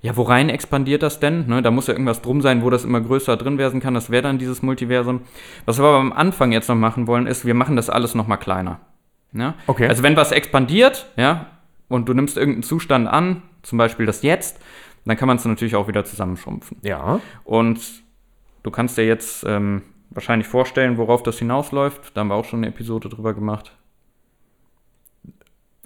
[0.00, 1.46] ja, worein expandiert das denn?
[1.46, 3.94] Ne, da muss ja irgendwas drum sein, wo das immer größer drin werden kann.
[3.94, 5.20] Das wäre dann dieses Multiversum.
[5.64, 8.26] Was wir aber am Anfang jetzt noch machen wollen, ist, wir machen das alles noch
[8.26, 8.80] mal kleiner.
[9.32, 9.54] Ja?
[9.68, 9.86] Okay.
[9.86, 11.46] Also wenn was expandiert, ja,
[11.88, 14.60] und du nimmst irgendeinen Zustand an, zum Beispiel das Jetzt,
[15.04, 16.78] dann kann man es natürlich auch wieder zusammenschrumpfen.
[16.82, 17.20] Ja.
[17.44, 17.80] Und
[18.62, 22.12] du kannst dir jetzt ähm, wahrscheinlich vorstellen, worauf das hinausläuft.
[22.14, 23.72] Da haben wir auch schon eine Episode drüber gemacht.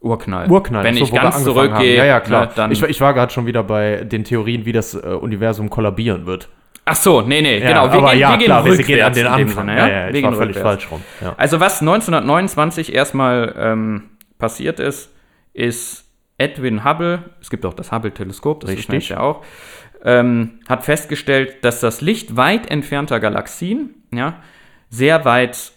[0.01, 0.49] Urknall.
[0.51, 0.85] Urknall.
[0.85, 2.47] Wenn so, ich wir ganz zurückgehe, Ja, ja, klar.
[2.47, 2.71] ne, dann.
[2.71, 6.27] ich, war- ich war gerade schon wieder bei den Theorien, wie das äh, Universum kollabieren
[6.27, 6.49] wird.
[6.85, 7.87] Ach so, nee, nee, genau.
[7.87, 9.67] aber ja, wir gehen klar, wir rückwärts gehen an den Anfang.
[9.67, 11.03] Sinne, ja, ja, Wir ich war gehen völlig falsch rum.
[11.21, 11.35] Ja.
[11.37, 14.03] Also was 1929 erstmal ähm,
[14.39, 15.11] passiert ist,
[15.53, 16.06] ist
[16.39, 18.95] Edwin Hubble, es gibt auch das Hubble-Teleskop, das Richtig.
[19.05, 19.43] ist ja auch,
[20.05, 24.43] ähm, hat festgestellt, dass das Licht weit entfernter Galaxien ja,
[24.91, 25.73] sehr weit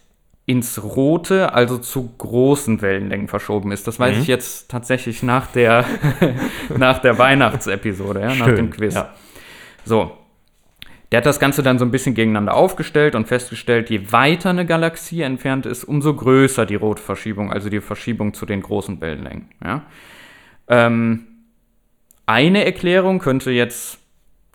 [0.46, 3.88] ins Rote, also zu großen Wellenlängen verschoben ist.
[3.88, 4.22] Das weiß Mhm.
[4.24, 5.86] ich jetzt tatsächlich nach der,
[6.78, 8.96] nach der Weihnachtsepisode, ja, nach dem Quiz.
[8.96, 9.14] ja.
[9.86, 10.12] So.
[11.12, 14.66] Der hat das Ganze dann so ein bisschen gegeneinander aufgestellt und festgestellt, je weiter eine
[14.66, 19.50] Galaxie entfernt ist, umso größer die Rotverschiebung, also die Verschiebung zu den großen Wellenlängen.
[19.64, 19.84] Ja?
[20.70, 21.28] Ähm,
[22.26, 24.00] eine Erklärung könnte jetzt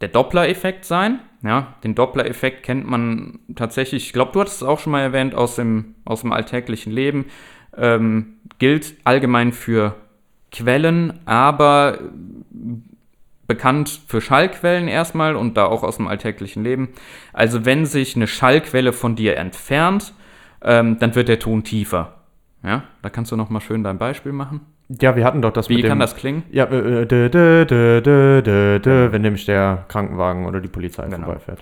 [0.00, 1.20] der Doppler-Effekt sein.
[1.42, 5.34] Ja, den Doppler-Effekt kennt man tatsächlich, ich glaube, du hattest es auch schon mal erwähnt,
[5.34, 7.26] aus dem, aus dem alltäglichen Leben.
[7.76, 9.96] Ähm, gilt allgemein für
[10.50, 11.98] Quellen, aber
[13.46, 16.90] bekannt für Schallquellen erstmal und da auch aus dem alltäglichen Leben.
[17.32, 20.14] Also wenn sich eine Schallquelle von dir entfernt,
[20.62, 22.14] ähm, dann wird der Ton tiefer.
[22.62, 24.60] Ja, da kannst du noch mal schön dein Beispiel machen.
[24.88, 25.88] Ja, wir hatten doch das Wie mit dem...
[25.88, 26.42] kann das klingen?
[26.50, 30.68] Ja, äh, äh, dö, dö, dö, dö, dö, dö, wenn nämlich der Krankenwagen oder die
[30.68, 31.24] Polizei Genau.
[31.24, 31.60] vorbeifährt.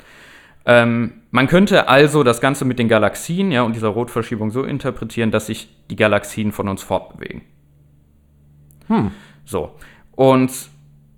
[0.64, 5.30] Ähm, man könnte also das Ganze mit den Galaxien ja, und dieser Rotverschiebung so interpretieren,
[5.30, 7.42] dass sich die Galaxien von uns fortbewegen.
[8.88, 9.10] Hm.
[9.44, 9.76] So.
[10.12, 10.52] Und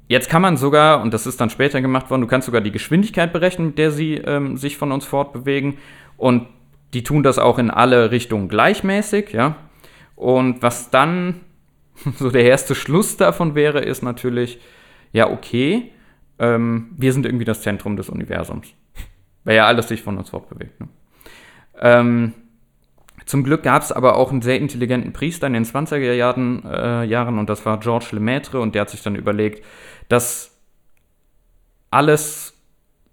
[0.08, 2.72] jetzt kann man sogar, und das ist dann später gemacht worden, du kannst sogar die
[2.72, 5.78] Geschwindigkeit berechnen, mit der sie ähm, sich von uns fortbewegen.
[6.16, 6.46] Und
[6.94, 9.56] die tun das auch in alle Richtungen gleichmäßig, ja.
[10.16, 11.40] Und was dann
[12.18, 14.60] so der erste Schluss davon wäre, ist natürlich,
[15.12, 15.92] ja, okay,
[16.38, 18.68] ähm, wir sind irgendwie das Zentrum des Universums.
[19.44, 20.80] Weil ja alles sich von uns fortbewegt.
[20.80, 20.88] Ne?
[21.80, 22.32] Ähm,
[23.26, 27.04] zum Glück gab es aber auch einen sehr intelligenten Priester in den 20er Jahren, äh,
[27.04, 29.64] Jahren und das war Georges Lemaitre und der hat sich dann überlegt,
[30.08, 30.58] dass
[31.90, 32.54] alles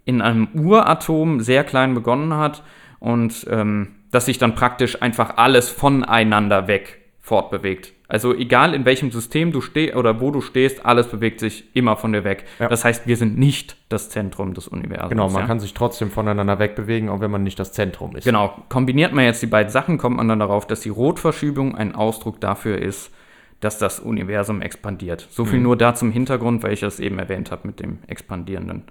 [0.06, 2.64] in einem Uratom sehr klein begonnen hat
[3.00, 7.94] und ähm, dass sich dann praktisch einfach alles voneinander weg fortbewegt.
[8.12, 11.96] Also egal in welchem System du stehst oder wo du stehst, alles bewegt sich immer
[11.96, 12.44] von dir weg.
[12.60, 12.68] Ja.
[12.68, 15.12] Das heißt, wir sind nicht das Zentrum des Universums.
[15.12, 15.48] Genau, man ja?
[15.48, 18.26] kann sich trotzdem voneinander wegbewegen, auch wenn man nicht das Zentrum ist.
[18.26, 21.96] Genau, kombiniert man jetzt die beiden Sachen, kommt man dann darauf, dass die Rotverschiebung ein
[21.96, 23.14] Ausdruck dafür ist,
[23.62, 25.26] dass das Universum expandiert.
[25.30, 28.84] So viel nur da zum Hintergrund, weil ich das eben erwähnt habe mit dem expandierenden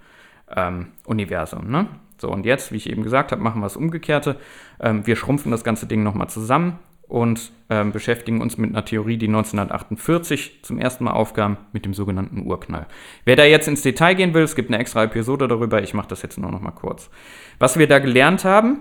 [0.56, 1.70] ähm, Universum.
[1.70, 1.88] Ne?
[2.16, 4.36] So, und jetzt, wie ich eben gesagt habe, machen wir das Umgekehrte.
[4.80, 6.78] Ähm, wir schrumpfen das ganze Ding nochmal zusammen
[7.10, 11.92] und ähm, beschäftigen uns mit einer Theorie, die 1948 zum ersten Mal aufkam, mit dem
[11.92, 12.86] sogenannten Urknall.
[13.24, 16.08] Wer da jetzt ins Detail gehen will, es gibt eine extra Episode darüber, ich mache
[16.08, 17.10] das jetzt nur noch mal kurz.
[17.58, 18.80] Was wir da gelernt haben,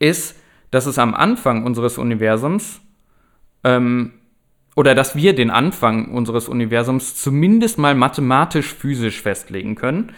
[0.00, 0.38] ist,
[0.72, 2.80] dass es am Anfang unseres Universums
[3.62, 4.14] ähm,
[4.74, 10.12] oder dass wir den Anfang unseres Universums zumindest mal mathematisch-physisch festlegen können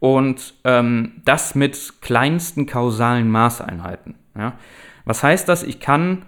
[0.00, 4.16] und ähm, das mit kleinsten kausalen Maßeinheiten.
[4.36, 4.58] Ja?
[5.04, 5.62] Was heißt das?
[5.62, 6.24] Ich kann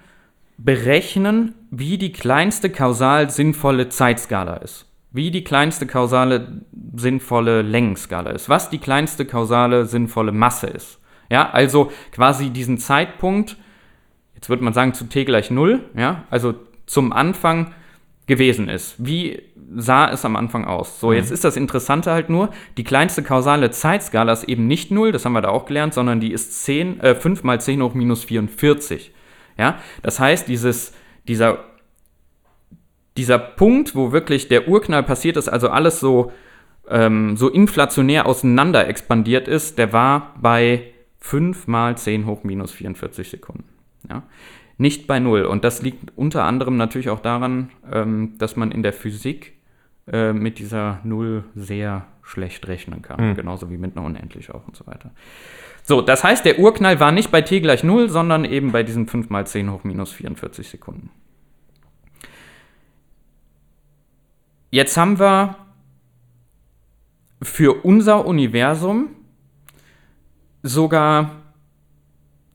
[0.58, 4.86] berechnen, wie die kleinste kausal sinnvolle Zeitskala ist.
[5.12, 6.62] Wie die kleinste kausale
[6.94, 8.48] sinnvolle Längenskala ist.
[8.48, 11.00] Was die kleinste kausale sinnvolle Masse ist.
[11.30, 13.56] Ja, also quasi diesen Zeitpunkt,
[14.34, 16.54] jetzt würde man sagen zu t gleich 0, ja, also
[16.86, 17.74] zum Anfang
[18.26, 18.94] gewesen ist.
[18.98, 19.42] Wie
[19.74, 21.00] sah es am Anfang aus?
[21.00, 25.12] So, jetzt ist das Interessante halt nur, die kleinste kausale Zeitskala ist eben nicht 0,
[25.12, 27.94] das haben wir da auch gelernt, sondern die ist 10, äh, 5 mal 10 hoch
[27.94, 29.12] minus 44.
[29.58, 30.92] Ja, das heißt, dieses,
[31.28, 31.64] dieser,
[33.16, 36.32] dieser Punkt, wo wirklich der Urknall passiert ist, also alles so,
[36.88, 43.28] ähm, so inflationär auseinander expandiert ist, der war bei 5 mal 10 hoch minus 44
[43.28, 43.64] Sekunden.
[44.08, 44.22] Ja?
[44.78, 45.44] Nicht bei 0.
[45.44, 49.54] Und das liegt unter anderem natürlich auch daran, ähm, dass man in der Physik
[50.06, 53.30] äh, mit dieser 0 sehr schlecht rechnen kann.
[53.30, 53.34] Mhm.
[53.34, 55.10] Genauso wie mit einer Unendlich auch und so weiter.
[55.88, 59.06] So, das heißt, der Urknall war nicht bei t gleich 0, sondern eben bei diesen
[59.06, 61.10] 5 mal 10 hoch minus 44 Sekunden.
[64.72, 65.56] Jetzt haben wir
[67.40, 69.10] für unser Universum
[70.64, 71.42] sogar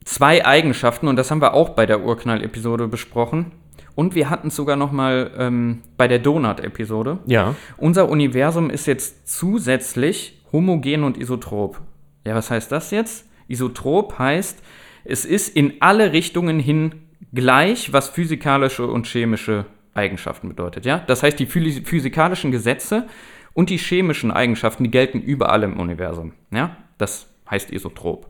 [0.04, 3.54] zwei Eigenschaften und das haben wir auch bei der Urknall-Episode besprochen.
[3.96, 7.20] Und wir hatten es sogar noch mal ähm, bei der Donut-Episode.
[7.28, 7.56] Ja.
[7.78, 11.80] Unser Universum ist jetzt zusätzlich homogen und isotrop.
[12.26, 13.28] Ja, was heißt das jetzt?
[13.48, 14.62] Isotrop heißt,
[15.04, 17.02] es ist in alle Richtungen hin
[17.34, 20.86] gleich, was physikalische und chemische Eigenschaften bedeutet.
[20.86, 21.00] Ja?
[21.00, 23.08] Das heißt, die physi- physikalischen Gesetze
[23.54, 26.34] und die chemischen Eigenschaften, die gelten überall im Universum.
[26.52, 26.78] Ja?
[26.98, 28.30] Das heißt isotrop.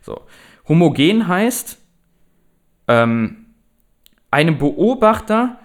[0.00, 0.22] So.
[0.68, 1.78] Homogen heißt,
[2.88, 3.46] ähm,
[4.30, 5.58] ein Beobachter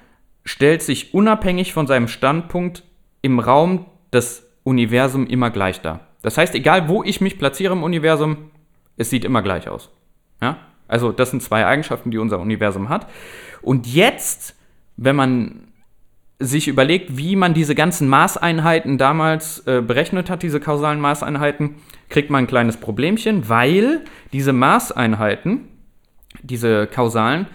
[0.43, 2.83] stellt sich unabhängig von seinem Standpunkt
[3.21, 6.06] im Raum das Universum immer gleich dar.
[6.27, 8.51] Das heißt, egal wo ich mich platziere im Universum,
[8.97, 9.89] es sieht immer gleich aus.
[10.41, 10.57] Ja?
[10.89, 13.07] Also das sind zwei Eigenschaften, die unser Universum hat.
[13.61, 14.53] Und jetzt,
[14.97, 15.69] wenn man
[16.37, 21.75] sich überlegt, wie man diese ganzen Maßeinheiten damals äh, berechnet hat, diese kausalen Maßeinheiten,
[22.09, 24.01] kriegt man ein kleines Problemchen, weil
[24.33, 25.61] diese Maßeinheiten,
[26.43, 27.47] diese kausalen,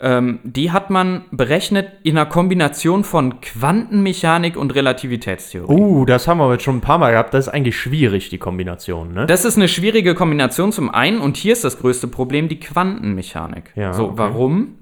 [0.00, 5.72] ähm, die hat man berechnet in einer Kombination von Quantenmechanik und Relativitätstheorie.
[5.72, 7.34] Uh, das haben wir jetzt schon ein paar Mal gehabt.
[7.34, 9.26] Das ist eigentlich schwierig, die Kombination, ne?
[9.26, 13.72] Das ist eine schwierige Kombination zum einen und hier ist das größte Problem die Quantenmechanik.
[13.74, 14.14] Ja, so, okay.
[14.16, 14.76] warum?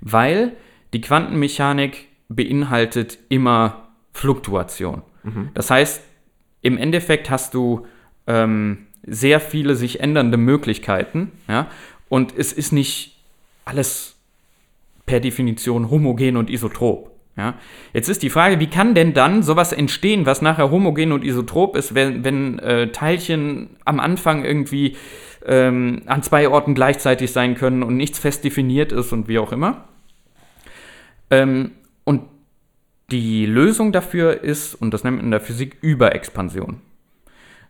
[0.00, 0.52] Weil
[0.92, 5.02] die Quantenmechanik beinhaltet immer Fluktuation.
[5.22, 5.48] Mhm.
[5.54, 6.02] Das heißt,
[6.60, 7.86] im Endeffekt hast du
[8.26, 11.68] ähm, sehr viele sich ändernde Möglichkeiten, ja,
[12.10, 13.16] und es ist nicht
[13.64, 14.17] alles
[15.08, 17.10] per Definition homogen und isotrop.
[17.36, 17.54] Ja?
[17.92, 21.76] Jetzt ist die Frage, wie kann denn dann sowas entstehen, was nachher homogen und isotrop
[21.76, 24.96] ist, wenn, wenn äh, Teilchen am Anfang irgendwie
[25.46, 29.52] ähm, an zwei Orten gleichzeitig sein können und nichts fest definiert ist und wie auch
[29.52, 29.88] immer.
[31.30, 31.72] Ähm,
[32.04, 32.22] und
[33.10, 36.80] die Lösung dafür ist, und das nennt man in der Physik Überexpansion.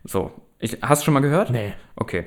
[0.03, 1.51] So, ich, hast du schon mal gehört?
[1.51, 1.73] Nee.
[1.95, 2.25] Okay.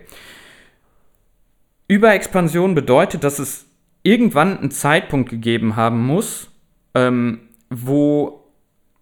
[1.89, 3.67] Überexpansion bedeutet, dass es
[4.03, 6.51] irgendwann einen Zeitpunkt gegeben haben muss,
[6.95, 8.45] ähm, wo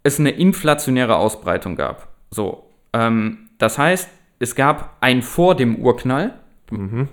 [0.03, 2.09] es eine inflationäre Ausbreitung gab.
[2.31, 4.09] So, ähm, das heißt,
[4.39, 6.35] es gab ein vor dem Urknall.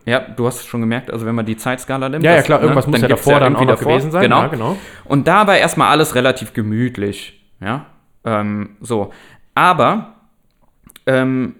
[0.06, 2.21] Ja, du hast es schon gemerkt, also wenn man die Zeitskala nimmt.
[2.21, 2.26] Mhm.
[2.26, 4.21] Ja, ja, das- klar, irgendwas muss ja davor dann irgendwie auch noch gewesen sein.
[4.21, 4.41] Genau.
[4.41, 4.78] Ja, genau.
[5.06, 7.43] Und da war erstmal alles relativ gemütlich.
[7.60, 7.88] Ja,
[8.23, 9.12] ähm, so.
[9.56, 10.13] Aber
[11.08, 11.56] ähm,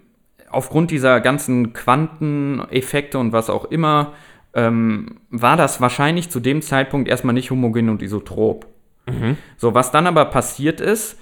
[0.52, 4.14] aufgrund dieser ganzen Quanteneffekte und was auch immer,
[4.58, 8.66] ähm, war das wahrscheinlich zu dem Zeitpunkt erstmal nicht homogen und isotrop.
[9.56, 11.18] So, was dann aber passiert ist,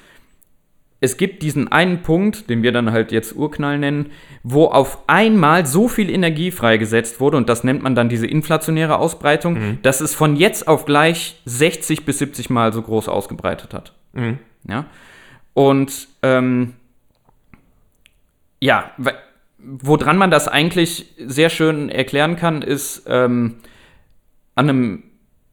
[1.01, 5.65] es gibt diesen einen Punkt, den wir dann halt jetzt Urknall nennen, wo auf einmal
[5.65, 10.15] so viel Energie freigesetzt wurde, und das nennt man dann diese inflationäre Ausbreitung, dass es
[10.15, 13.93] von jetzt auf gleich 60 bis 70 Mal so groß ausgebreitet hat.
[14.13, 14.39] Mhm.
[14.67, 14.85] Ja.
[15.53, 16.73] Und ähm,
[18.61, 18.91] ja,
[19.65, 23.55] woran man das eigentlich sehr schön erklären kann, ist ähm,
[24.55, 25.03] an einem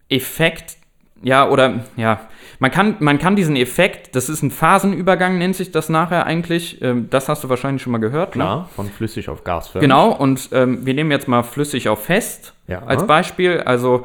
[0.08, 0.76] Effekt,
[1.22, 2.20] ja, oder ja,
[2.58, 6.80] man kann, man kann diesen Effekt, das ist ein Phasenübergang, nennt sich das nachher eigentlich.
[6.82, 8.36] Ähm, das hast du wahrscheinlich schon mal gehört.
[8.36, 8.44] Ne?
[8.44, 9.72] Klar, von flüssig auf Gas.
[9.72, 12.82] Genau, und ähm, wir nehmen jetzt mal flüssig auf fest Ja.
[12.84, 13.60] als Beispiel.
[13.60, 14.04] Also,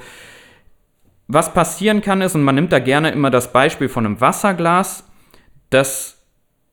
[1.27, 5.03] was passieren kann ist, und man nimmt da gerne immer das Beispiel von einem Wasserglas,
[5.69, 6.16] dass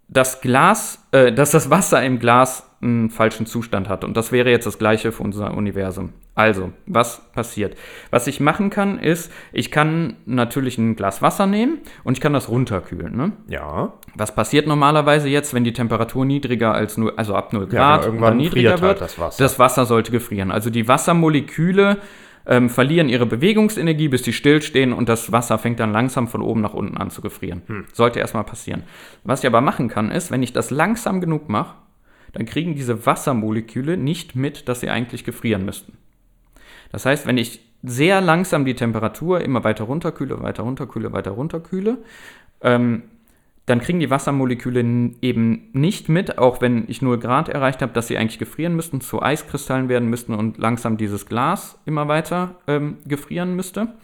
[0.08, 4.04] das Glas, äh, dass das Wasser im Glas einen falschen Zustand hat.
[4.04, 6.12] Und das wäre jetzt das gleiche für unser Universum.
[6.34, 7.76] Also, was passiert?
[8.10, 12.32] Was ich machen kann, ist, ich kann natürlich ein Glas Wasser nehmen und ich kann
[12.32, 13.16] das runterkühlen.
[13.16, 13.32] Ne?
[13.48, 13.92] Ja.
[14.16, 18.00] Was passiert normalerweise jetzt, wenn die Temperatur niedriger als 0, also ab 0 Ja, Grad
[18.00, 19.00] genau, irgendwann oder niedriger friert halt wird?
[19.00, 19.42] das Wasser.
[19.44, 20.50] Das Wasser sollte gefrieren.
[20.50, 21.98] Also die Wassermoleküle
[22.46, 26.61] ähm, verlieren ihre Bewegungsenergie, bis die stillstehen und das Wasser fängt dann langsam von oben
[26.61, 27.62] nach unten an zu gefrieren.
[27.66, 27.85] Hm.
[27.92, 28.83] Sollte erstmal passieren.
[29.22, 31.76] Was ich aber machen kann, ist, wenn ich das langsam genug mache,
[32.33, 35.96] dann kriegen diese Wassermoleküle nicht mit, dass sie eigentlich gefrieren müssten.
[36.90, 41.98] Das heißt, wenn ich sehr langsam die Temperatur immer weiter runterkühle, weiter runterkühle, weiter runterkühle,
[42.61, 43.02] ähm,
[43.66, 44.81] dann kriegen die Wassermoleküle
[45.22, 49.00] eben nicht mit, auch wenn ich 0 Grad erreicht habe, dass sie eigentlich gefrieren müssten,
[49.00, 53.94] zu Eiskristallen werden müssten und langsam dieses Glas immer weiter ähm, gefrieren müsste.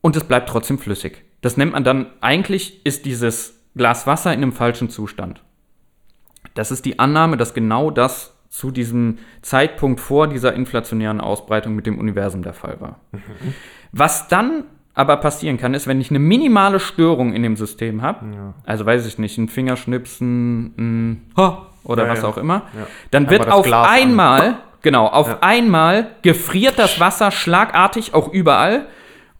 [0.00, 1.24] Und es bleibt trotzdem flüssig.
[1.40, 5.42] Das nennt man dann, eigentlich ist dieses Glas Wasser in einem falschen Zustand.
[6.54, 11.86] Das ist die Annahme, dass genau das zu diesem Zeitpunkt vor dieser inflationären Ausbreitung mit
[11.86, 13.00] dem Universum der Fall war.
[13.90, 18.54] Was dann aber passieren kann, ist, wenn ich eine minimale Störung in dem System habe,
[18.64, 22.28] also weiß ich nicht, ein Fingerschnipsen, ein Ha oder Ja, was ja.
[22.28, 22.86] auch immer, Ja.
[23.10, 23.94] dann wird das auf Glas an.
[23.94, 25.38] einmal, genau, auf Ja.
[25.40, 28.86] einmal gefriert das Wasser schlagartig auch überall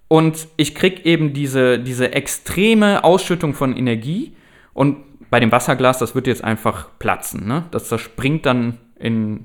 [0.08, 4.36] und ich krieg eben diese, diese extreme Ausschüttung von Energie
[4.72, 4.98] und
[5.30, 7.64] bei dem Wasserglas, das wird jetzt einfach platzen, ne?
[7.72, 9.44] Das zerspringt dann in,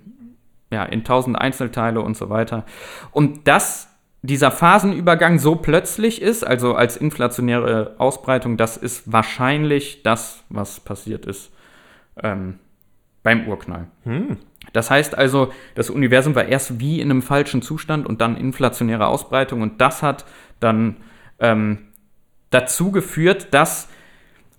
[0.72, 2.63] ja, in tausend Einzelteile und so weiter.
[3.12, 3.88] Und dass
[4.21, 11.25] dieser Phasenübergang so plötzlich ist, also als inflationäre Ausbreitung, das ist wahrscheinlich das, was passiert
[11.25, 11.51] ist
[12.21, 12.60] ähm,
[13.23, 13.88] beim Urknall.
[14.73, 19.08] Das heißt also, das Universum war erst wie in einem falschen Zustand und dann inflationäre
[19.08, 20.25] Ausbreitung und das hat
[20.60, 20.97] dann
[21.39, 21.79] ähm,
[22.49, 23.88] dazu geführt, dass,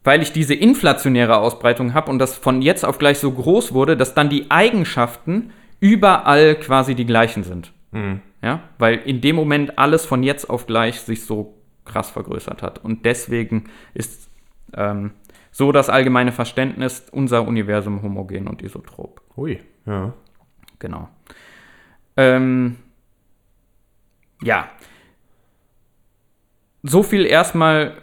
[0.04, 3.96] weil ich diese inflationäre Ausbreitung habe und das von jetzt auf gleich so groß wurde,
[3.96, 7.72] dass dann die Eigenschaften überall quasi die gleichen sind.
[8.42, 12.82] Ja, weil in dem Moment alles von jetzt auf gleich sich so krass vergrößert hat.
[12.82, 14.30] Und deswegen ist
[14.74, 15.12] ähm,
[15.50, 19.20] so das allgemeine Verständnis unser Universum homogen und isotrop.
[19.36, 20.14] Ui, ja.
[20.78, 21.08] Genau.
[22.16, 22.76] Ähm,
[24.42, 24.70] ja.
[26.82, 28.00] So viel erstmal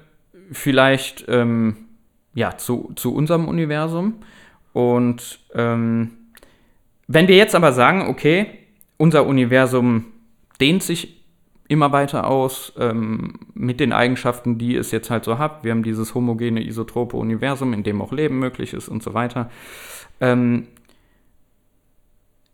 [0.51, 1.87] vielleicht ähm,
[2.33, 4.21] ja, zu, zu unserem Universum.
[4.73, 6.11] Und ähm,
[7.07, 8.59] wenn wir jetzt aber sagen, okay,
[8.97, 10.05] unser Universum
[10.59, 11.17] dehnt sich
[11.67, 15.63] immer weiter aus ähm, mit den Eigenschaften, die es jetzt halt so hat.
[15.63, 19.49] Wir haben dieses homogene, isotrope Universum, in dem auch Leben möglich ist und so weiter.
[20.21, 20.67] Ähm,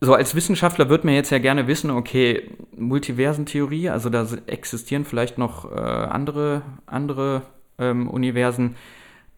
[0.01, 5.37] so als Wissenschaftler würde man jetzt ja gerne wissen, okay, Multiversentheorie, also da existieren vielleicht
[5.37, 7.43] noch äh, andere, andere
[7.77, 8.75] ähm, Universen.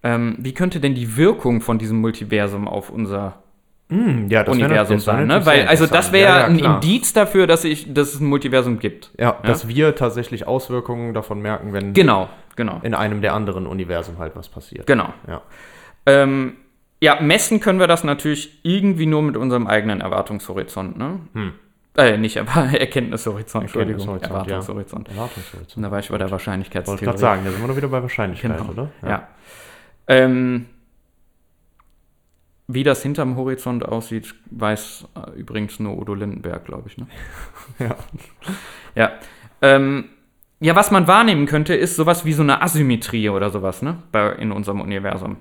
[0.02, 3.44] Ähm, wie könnte denn die Wirkung von diesem Multiversum auf unser
[3.90, 5.28] Hm, ja, das Universum sein?
[5.28, 5.46] Ne?
[5.46, 6.76] Weil, also das wäre ja, ein klar.
[6.82, 9.12] Indiz dafür, dass, ich, dass es ein Multiversum gibt.
[9.20, 14.18] Ja, dass wir tatsächlich Auswirkungen davon merken, wenn Genau, genau, in einem der anderen Universen
[14.18, 14.88] halt was passiert.
[14.88, 15.14] genau.
[15.28, 15.42] Ja.
[16.08, 16.56] Ähm,
[17.02, 21.20] ja, messen können wir das natürlich irgendwie nur mit unserem eigenen Erwartungshorizont, ne?
[21.98, 24.08] Äh, nicht aber Erkenntnishorizont, Entschuldigung.
[24.08, 24.30] Erkenntnishorizont, ja.
[24.56, 25.10] Erwartungshorizont.
[25.10, 25.78] Erwartungshorizont.
[25.78, 27.00] Und da war ich bei der Wollte Wahrscheinlichkeitstheorie.
[27.00, 28.72] ich gerade sagen, da sind wir doch wieder bei Wahrscheinlichkeit, Genau.
[28.72, 28.90] oder?
[29.08, 29.28] Ja.
[30.08, 30.66] Ähm,
[32.68, 36.98] wie das hinterm Horizont aussieht, weiß äh, übrigens nur Udo Lindenberg, glaube ich.
[36.98, 37.08] Ne?
[37.80, 37.96] Ja.
[38.96, 39.12] Ja.
[39.62, 40.06] Ähm,
[40.60, 43.98] ja, was man wahrnehmen könnte, ist sowas wie so eine Asymmetrie oder sowas, ne?
[44.12, 45.38] Bei, in unserem Universum.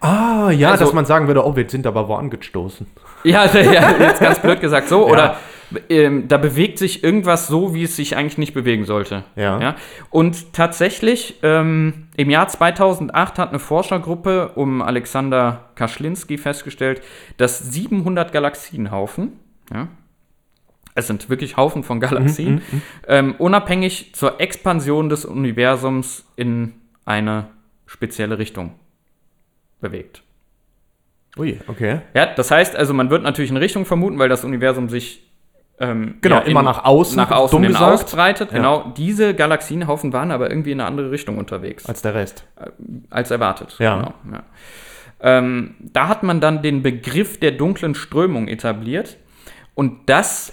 [0.00, 2.86] Ah, ja, Also- dass man sagen würde, oh, wir sind aber wo angestoßen.
[3.24, 5.08] Ja, ja jetzt ganz blöd gesagt so.
[5.08, 5.36] Oder
[5.88, 9.24] ähm, da bewegt sich irgendwas so, wie es sich eigentlich nicht bewegen sollte.
[9.36, 9.60] Ja.
[9.60, 9.76] ja?
[10.10, 17.02] Und tatsächlich, ähm, im Jahr 2008 hat eine Forschergruppe um Alexander Kaschlinski festgestellt,
[17.36, 19.32] dass 700 Galaxienhaufen,
[19.72, 19.88] ja,
[20.94, 22.60] es sind wirklich Haufen von Galaxien,
[23.06, 27.46] ähm, unabhängig zur Expansion des Universums in eine
[27.86, 28.74] spezielle Richtung
[29.80, 30.22] bewegt.
[31.36, 32.00] Ui, okay.
[32.14, 35.27] Ja, das heißt also, man wird natürlich eine Richtung vermuten, weil das Universum sich
[35.80, 37.84] ähm, Genau, ja, immer nach außen, nach außen dumm gesagt.
[37.92, 38.50] ausbreitet.
[38.50, 38.56] Ja.
[38.58, 42.44] Genau, diese Galaxienhaufen waren aber irgendwie in eine andere Richtung unterwegs Als der Rest.
[43.10, 43.76] als erwartet.
[43.78, 43.96] Ja.
[43.96, 44.42] Genau, ja.
[45.20, 49.16] Ähm, da hat man dann den Begriff der dunklen Strömung etabliert
[49.74, 50.52] und das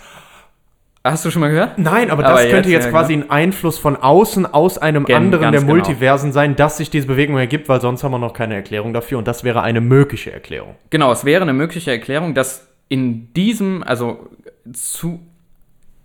[1.04, 1.78] Hast du schon mal gehört?
[1.78, 5.16] Nein, aber das Aber könnte jetzt, jetzt, quasi ein Einfluss von außen aus einem Gen-
[5.18, 5.74] anderen der genau.
[5.74, 9.20] Multiversen sein, dass sich diese Bewegung ergibt, weil sonst haben wir noch keine Erklärung dafür
[9.20, 10.74] und das wäre eine mögliche Erklärung.
[10.90, 14.30] Genau, es wäre eine mögliche Erklärung, dass in diesem, also
[14.74, 15.20] zu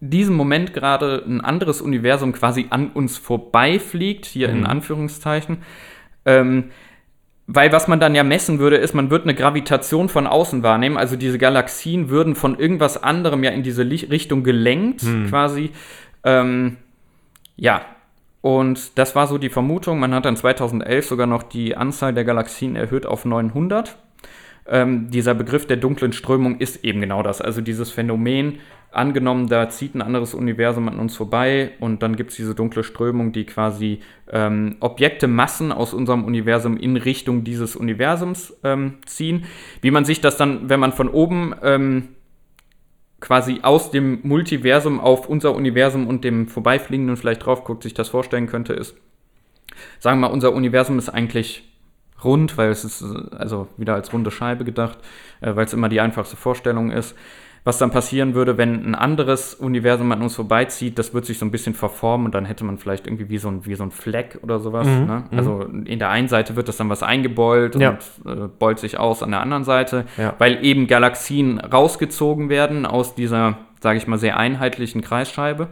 [0.01, 5.59] diesem Moment gerade ein anderes Universum quasi an uns vorbeifliegt, hier in Anführungszeichen.
[6.25, 6.71] Ähm,
[7.47, 10.97] weil was man dann ja messen würde, ist, man würde eine Gravitation von außen wahrnehmen.
[10.97, 15.73] Also diese Galaxien würden von irgendwas anderem ja in diese Richtung gelenkt, quasi.
[16.23, 16.77] Ähm,
[17.57, 17.85] ja,
[18.41, 19.99] und das war so die Vermutung.
[19.99, 23.97] Man hat dann 2011 sogar noch die Anzahl der Galaxien erhöht auf 900.
[24.71, 27.41] Ähm, dieser Begriff der dunklen Strömung ist eben genau das.
[27.41, 28.61] Also dieses Phänomen,
[28.93, 32.83] angenommen, da zieht ein anderes Universum an uns vorbei und dann gibt es diese dunkle
[32.83, 34.01] Strömung, die quasi
[34.31, 39.45] ähm, Objekte, Massen aus unserem Universum in Richtung dieses Universums ähm, ziehen.
[39.81, 42.09] Wie man sich das dann, wenn man von oben ähm,
[43.21, 48.09] quasi aus dem Multiversum auf unser Universum und dem Vorbeifliegenden vielleicht drauf guckt, sich das
[48.09, 48.97] vorstellen könnte, ist,
[49.99, 51.70] sagen wir mal, unser Universum ist eigentlich
[52.25, 53.03] rund, weil es ist
[53.37, 54.99] also wieder als runde Scheibe gedacht,
[55.41, 57.17] äh, weil es immer die einfachste Vorstellung ist.
[57.63, 61.45] Was dann passieren würde, wenn ein anderes Universum an uns vorbeizieht, das wird sich so
[61.45, 63.91] ein bisschen verformen und dann hätte man vielleicht irgendwie wie so ein, wie so ein
[63.91, 64.87] Fleck oder sowas.
[64.87, 65.25] Mhm, Ne?
[65.37, 67.99] Also in der einen Seite wird das dann was eingebeult Ja.
[68.25, 70.35] und äh, beult sich aus an der anderen Seite, Ja.
[70.39, 75.69] weil eben Galaxien rausgezogen werden aus dieser, sage ich mal, sehr einheitlichen Kreisscheibe.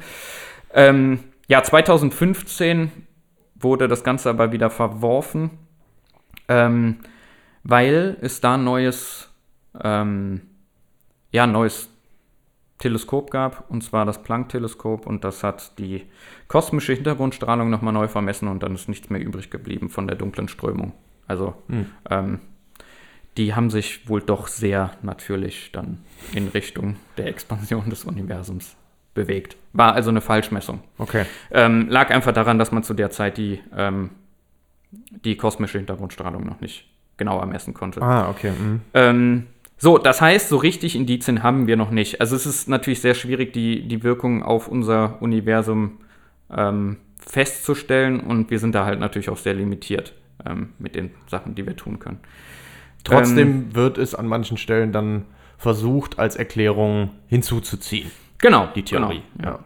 [0.75, 2.93] Ähm, ja, 2015
[3.59, 5.51] wurde das Ganze aber wieder verworfen,
[6.49, 6.99] ähm,
[7.65, 9.31] weil es da ein neues,
[9.83, 10.43] ähm,
[11.31, 11.91] ja, ein neues
[12.79, 16.07] Teleskop gab, und zwar das Planck-Teleskop, und das hat die
[16.47, 20.49] kosmische Hintergrundstrahlung nochmal neu vermessen und dann ist nichts mehr übrig geblieben von der dunklen
[20.49, 20.93] Strömung.
[21.27, 21.87] Also, Hm.
[22.09, 22.41] ähm,
[23.37, 25.99] die haben sich wohl doch sehr natürlich dann
[26.33, 28.77] in Richtung der Expansion des Universums
[29.15, 29.57] bewegt.
[29.73, 30.81] War also eine Falschmessung.
[30.99, 31.25] Okay.
[31.51, 34.11] Ähm, lag einfach daran, dass man zu der Zeit die, ähm,
[34.91, 38.01] die kosmische Hintergrundstrahlung noch nicht genauer messen konnte.
[38.01, 38.53] Ah, okay.
[38.53, 38.81] mhm.
[38.95, 42.21] Ähm, so, das heißt, so richtig Indizien haben wir noch nicht.
[42.21, 45.99] Also es ist natürlich sehr schwierig, die, die Wirkung auf unser Universum
[46.51, 50.15] ähm, festzustellen und wir sind da halt natürlich auch sehr limitiert
[50.45, 52.19] ähm, mit den Sachen, die wir tun können.
[53.05, 55.27] Trotzdem Ähm, wird es an manchen Stellen dann
[55.59, 58.11] versucht, als Erklärung hinzuzuziehen.
[58.39, 59.23] Genau, Die Theorie.
[59.37, 59.59] Genau, ja.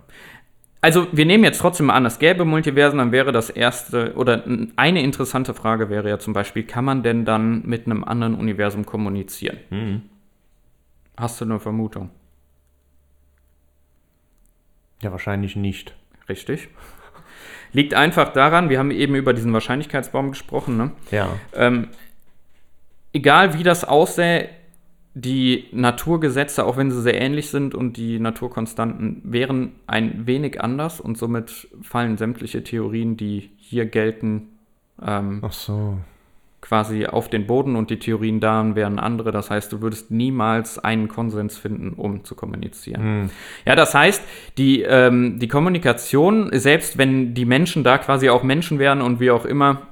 [0.85, 4.43] Also wir nehmen jetzt trotzdem mal an, es gäbe Multiversen, dann wäre das erste, oder
[4.75, 8.85] eine interessante Frage wäre ja zum Beispiel, kann man denn dann mit einem anderen Universum
[8.85, 9.59] kommunizieren?
[9.71, 10.03] Mhm.
[11.17, 12.11] Hast du eine Vermutung?
[15.03, 15.95] Ja, wahrscheinlich nicht.
[16.29, 16.69] Richtig.
[17.73, 20.91] Liegt einfach daran, wir haben eben über diesen Wahrscheinlichkeitsbaum gesprochen, ne?
[21.13, 21.29] Ja.
[21.55, 21.91] Ähm,
[23.13, 24.49] egal wie das aussähe,
[25.15, 31.01] die Naturgesetze, auch wenn sie sehr ähnlich sind und die Naturkonstanten wären ein wenig anders
[31.01, 34.49] und somit fallen sämtliche Theorien, die hier gelten,
[35.05, 35.99] ähm, so.
[36.63, 39.33] quasi auf den Boden und die Theorien da wären andere.
[39.33, 43.03] Das heißt, du würdest niemals einen Konsens finden, um zu kommunizieren.
[43.03, 43.31] Hm.
[43.67, 44.23] Ja, das heißt,
[44.57, 49.31] die, ähm, die Kommunikation, selbst wenn die Menschen da quasi auch Menschen wären und wie
[49.31, 49.89] auch immer,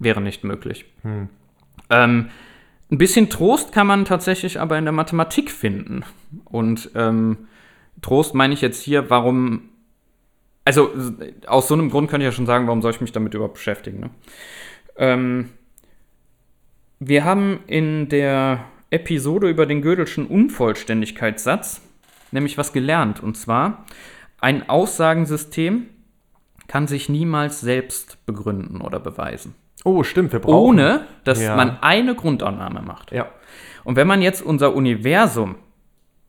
[0.00, 0.84] wäre nicht möglich.
[1.02, 1.28] Hm.
[1.90, 2.30] Ähm,
[2.90, 6.04] ein bisschen Trost kann man tatsächlich aber in der Mathematik finden.
[6.44, 7.48] Und ähm,
[8.00, 9.70] Trost meine ich jetzt hier, warum.
[10.64, 10.90] Also,
[11.46, 13.54] aus so einem Grund kann ich ja schon sagen, warum soll ich mich damit überhaupt
[13.54, 14.00] beschäftigen.
[14.00, 14.10] Ne?
[14.96, 15.48] Ähm,
[16.98, 21.80] wir haben in der Episode über den Gödelschen Unvollständigkeitssatz
[22.32, 23.22] nämlich was gelernt.
[23.22, 23.84] Und zwar,
[24.40, 25.86] ein Aussagensystem
[26.66, 29.54] kann sich niemals selbst begründen oder beweisen.
[29.88, 30.54] Oh, stimmt, wir brauchen.
[30.54, 31.56] Ohne, dass Ja.
[31.56, 33.10] man eine Grundannahme macht.
[33.12, 33.26] Ja.
[33.84, 35.56] Und wenn man jetzt unser Universum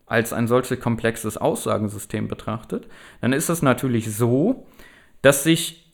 [0.06, 2.88] als ein solches komplexes Aussagensystem betrachtet,
[3.22, 4.66] dann ist es natürlich so,
[5.22, 5.94] dass sich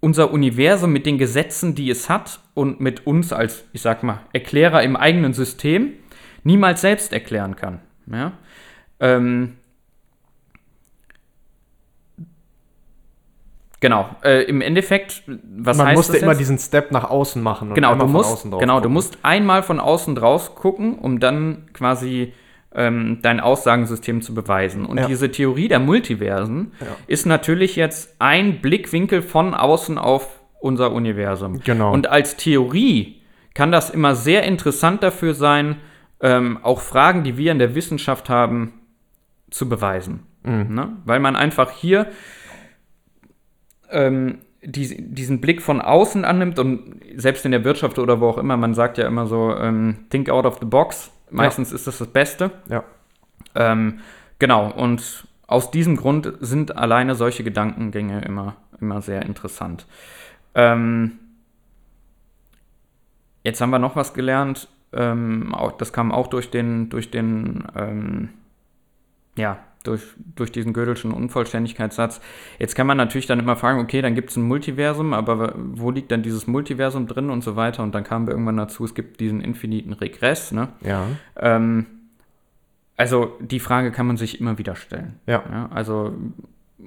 [0.00, 4.20] unser Universum mit den Gesetzen, die es hat, und mit uns als, ich sag mal,
[4.32, 5.92] Erklärer im eigenen System
[6.42, 7.80] niemals selbst erklären kann.
[8.10, 8.32] Ja?
[9.00, 9.56] Ähm,
[13.80, 14.08] genau.
[14.22, 16.40] Äh, Im Endeffekt, was Man heißt musste das immer jetzt?
[16.40, 17.74] diesen Step nach außen machen.
[17.74, 21.68] Genau, einmal du von musst, genau du musst einmal von außen draus gucken, um dann
[21.72, 22.32] quasi
[22.74, 24.84] ähm, dein Aussagensystem zu beweisen.
[24.84, 25.06] Und Ja.
[25.06, 26.86] diese Theorie der Multiversen Ja.
[27.06, 30.28] ist natürlich jetzt ein Blickwinkel von außen auf
[30.60, 31.60] unser Universum.
[31.64, 31.92] Genau.
[31.92, 33.22] Und als Theorie
[33.54, 35.76] kann das immer sehr interessant dafür sein,
[36.20, 38.74] ähm, auch Fragen, die wir in der Wissenschaft haben,
[39.50, 40.24] zu beweisen.
[40.42, 40.74] Mhm.
[40.74, 40.96] Ne?
[41.06, 42.06] Weil man einfach hier
[43.96, 48.38] ähm, die, diesen Blick von außen annimmt und selbst in der Wirtschaft oder wo auch
[48.38, 51.10] immer, man sagt ja immer so, ähm, think out of the box.
[51.30, 52.50] Meistens ist das das Beste.
[52.68, 52.84] Ja.
[53.54, 54.00] Ähm,
[54.38, 59.86] genau, und aus diesem Grund sind alleine solche Gedankengänge immer, immer sehr interessant.
[60.54, 61.18] Ähm,
[63.44, 64.68] jetzt haben wir noch was gelernt.
[64.92, 68.28] Ähm, auch, das kam auch durch den, durch den, ähm,
[69.36, 70.02] ja, durch,
[70.34, 72.20] durch diesen Gödelschen Unvollständigkeitssatz.
[72.58, 75.90] Jetzt kann man natürlich dann immer fragen, okay, dann gibt es ein Multiversum, aber wo
[75.90, 77.82] liegt dann dieses Multiversum drin und so weiter?
[77.82, 80.68] Und dann kamen wir irgendwann dazu, es gibt diesen infiniten Regress, ne?
[80.82, 81.06] Ja.
[81.38, 81.86] Ähm,
[82.96, 85.20] also die Frage kann man sich immer wieder stellen.
[85.26, 85.42] Ja.
[85.50, 86.14] Ja, also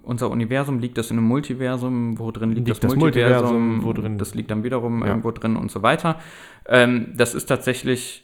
[0.03, 3.83] unser Universum liegt das in einem Multiversum, wo drin liegt, Liegt das, das Multiversum, Multiversum,
[3.83, 5.07] wo drin- das liegt dann wiederum Ja.
[5.09, 6.19] irgendwo drin und so weiter.
[6.67, 8.23] Ähm, das ist tatsächlich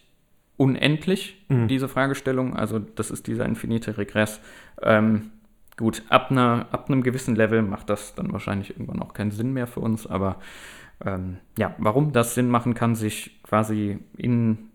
[0.58, 1.68] unendlich, Mhm.
[1.68, 2.56] diese Fragestellung.
[2.56, 4.40] Also das ist dieser infinite Regress.
[4.82, 5.32] Ähm,
[5.78, 9.54] gut, ab, einer, ab einem gewissen Level macht das dann wahrscheinlich irgendwann auch keinen Sinn
[9.54, 10.38] mehr für uns, aber
[11.06, 14.70] ähm, ja, warum das Sinn machen kann, sich quasi in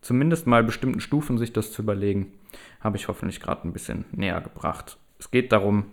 [0.00, 2.32] zumindest mal bestimmten Stufen sich das zu überlegen,
[2.80, 4.96] habe ich hoffentlich gerade ein bisschen näher gebracht.
[5.18, 5.84] Es geht darum,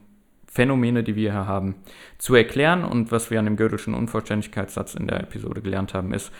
[0.47, 1.75] Phänomene, die wir hier haben,
[2.17, 2.85] zu erklären.
[2.85, 6.31] Und was wir an dem Gödelschen Unvollständigkeitssatz in der Episode gelernt haben, ist,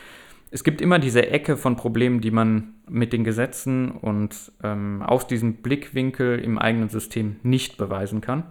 [0.50, 5.26] es gibt immer diese Ecke von Problemen, die man mit den Gesetzen und ähm, aus
[5.26, 8.44] diesem Blickwinkel im eigenen System nicht beweisen kann.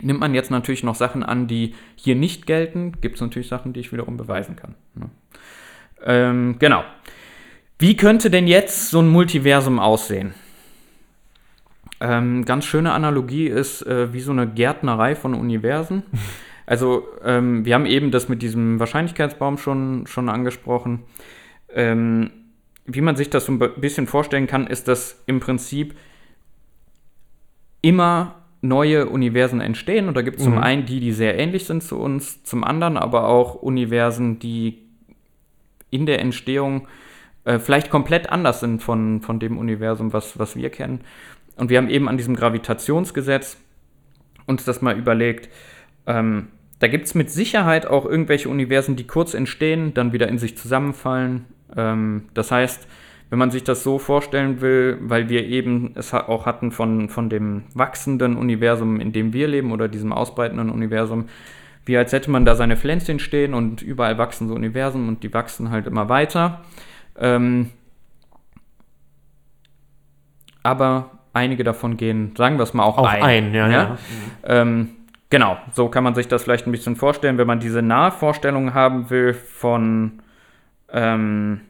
[0.00, 3.72] Nimmt man jetzt natürlich noch Sachen an, die hier nicht gelten, gibt es natürlich Sachen,
[3.72, 4.74] die ich wiederum beweisen kann.
[4.94, 5.10] Ne?
[6.04, 6.84] Ähm, genau.
[7.78, 10.34] Wie könnte denn jetzt so ein Multiversum aussehen?
[12.00, 16.02] Ähm, ganz schöne Analogie ist äh, wie so eine Gärtnerei von Universen.
[16.68, 21.04] Also ähm, wir haben eben das mit diesem Wahrscheinlichkeitsbaum schon, schon angesprochen.
[21.72, 22.30] Ähm,
[22.84, 25.94] wie man sich das so ein bisschen vorstellen kann, ist, dass im Prinzip
[27.80, 30.08] immer neue Universen entstehen.
[30.08, 30.50] Und da gibt es mhm.
[30.50, 34.82] zum einen die, die sehr ähnlich sind zu uns, zum anderen aber auch Universen, die
[35.88, 36.86] in der Entstehung
[37.44, 41.00] äh, vielleicht komplett anders sind von, von dem Universum, was, was wir kennen.
[41.56, 43.56] Und wir haben eben an diesem Gravitationsgesetz
[44.44, 45.48] uns das mal überlegt.
[46.06, 46.48] Ähm,
[46.78, 50.56] da gibt es mit Sicherheit auch irgendwelche Universen, die kurz entstehen, dann wieder in sich
[50.56, 51.46] zusammenfallen.
[51.76, 52.86] Ähm, das heißt,
[53.30, 57.28] wenn man sich das so vorstellen will, weil wir eben es auch hatten von, von
[57.28, 61.26] dem wachsenden Universum, in dem wir leben, oder diesem ausbreitenden Universum,
[61.84, 65.32] wie als hätte man da seine Pflänzchen stehen und überall wachsen so Universen und die
[65.34, 66.62] wachsen halt immer weiter.
[67.18, 67.70] Ähm,
[70.62, 73.22] aber einige davon gehen, sagen wir es mal, auch, auch ein.
[73.22, 73.82] ein ja, ja.
[73.82, 73.98] ja.
[74.44, 74.90] Ähm,
[75.30, 78.72] Genau, so kann man sich das vielleicht ein bisschen vorstellen, wenn man diese nahe Vorstellung
[78.72, 80.22] haben will von,
[80.90, 81.60] ähm,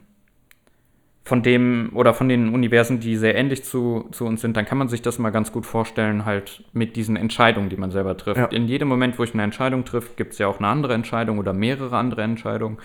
[1.25, 4.77] von dem oder von den Universen, die sehr ähnlich zu, zu uns sind, dann kann
[4.77, 8.39] man sich das mal ganz gut vorstellen, halt mit diesen Entscheidungen, die man selber trifft.
[8.39, 8.45] Ja.
[8.45, 11.37] In jedem Moment, wo ich eine Entscheidung trifft, gibt es ja auch eine andere Entscheidung
[11.37, 12.77] oder mehrere andere Entscheidungen.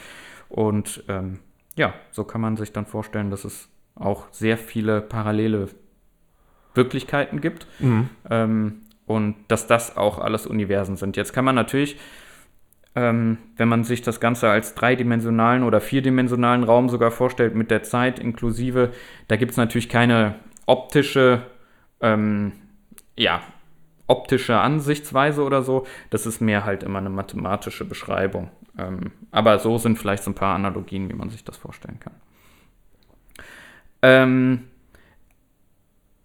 [0.48, 1.38] Und ähm,
[1.76, 5.68] ja, so kann man sich dann vorstellen, dass es auch sehr viele parallele
[6.74, 7.66] Wirklichkeiten gibt.
[7.78, 8.08] Mhm.
[8.28, 11.16] Ähm, und dass das auch alles Universen sind.
[11.16, 11.98] Jetzt kann man natürlich,
[12.94, 17.82] ähm, wenn man sich das Ganze als dreidimensionalen oder vierdimensionalen Raum sogar vorstellt, mit der
[17.82, 18.92] Zeit inklusive,
[19.28, 20.36] da gibt es natürlich keine
[20.66, 21.42] optische,
[22.00, 22.52] ähm,
[23.16, 23.42] ja,
[24.06, 25.86] optische Ansichtsweise oder so.
[26.10, 28.50] Das ist mehr halt immer eine mathematische Beschreibung.
[28.78, 32.14] Ähm, aber so sind vielleicht so ein paar Analogien, wie man sich das vorstellen kann.
[34.02, 34.64] Ähm,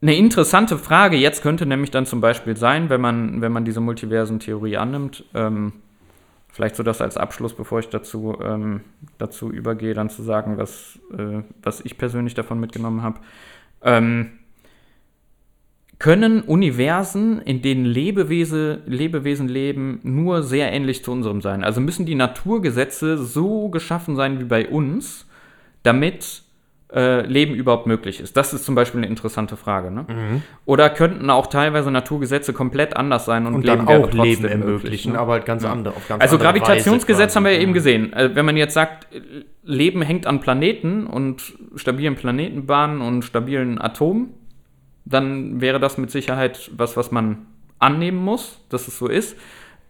[0.01, 3.81] eine interessante Frage jetzt könnte nämlich dann zum Beispiel sein, wenn man, wenn man diese
[3.81, 5.73] Multiversen-Theorie annimmt, ähm,
[6.47, 8.81] vielleicht so das als Abschluss, bevor ich dazu, ähm,
[9.17, 13.19] dazu übergehe, dann zu sagen, was, äh, was ich persönlich davon mitgenommen habe.
[13.83, 14.31] Ähm,
[15.99, 21.61] können Universen, in denen Lebewesen, Lebewesen leben, nur sehr ähnlich zu unserem sein?
[21.61, 25.27] Also müssen die Naturgesetze so geschaffen sein wie bei uns,
[25.83, 26.43] damit
[26.93, 28.35] äh, Leben überhaupt möglich ist.
[28.35, 29.91] Das ist zum Beispiel eine interessante Frage.
[29.91, 30.05] Ne?
[30.07, 30.41] Mhm.
[30.65, 35.13] Oder könnten auch teilweise Naturgesetze komplett anders sein und, und Leben dann auch Leben ermöglichen,
[35.13, 35.19] ne?
[35.19, 35.71] aber halt ganz ja.
[35.71, 35.93] andere.
[36.07, 38.13] Ganz also Gravitationsgesetz haben wir ja eben gesehen.
[38.13, 39.07] Also wenn man jetzt sagt,
[39.63, 44.33] Leben hängt an Planeten und stabilen Planetenbahnen und stabilen Atomen,
[45.05, 47.45] dann wäre das mit Sicherheit was, was man
[47.77, 49.37] annehmen muss, dass es so ist.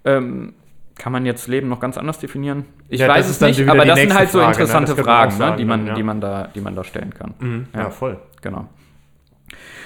[0.06, 0.54] Ähm,
[1.00, 2.66] kann man jetzt Leben noch ganz anders definieren?
[2.90, 4.64] Ich ja, weiß es nicht, aber das sind halt so Frage, ne?
[4.64, 5.04] interessante ne?
[5.04, 5.58] Fragen, sagen, ne?
[5.58, 5.94] die, man, ja.
[5.96, 7.34] die, man da, die man da stellen kann.
[7.40, 7.68] Mhm.
[7.74, 7.80] Ja.
[7.84, 8.20] ja, voll.
[8.42, 8.68] Genau.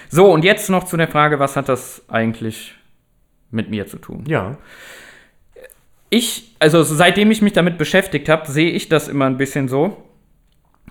[0.10, 2.76] So, und jetzt noch zu der Frage, was hat das eigentlich
[3.52, 4.24] mit mir zu tun?
[4.28, 4.58] Ja.
[6.10, 10.04] Ich, also seitdem ich mich damit beschäftigt habe, sehe ich das immer ein bisschen so.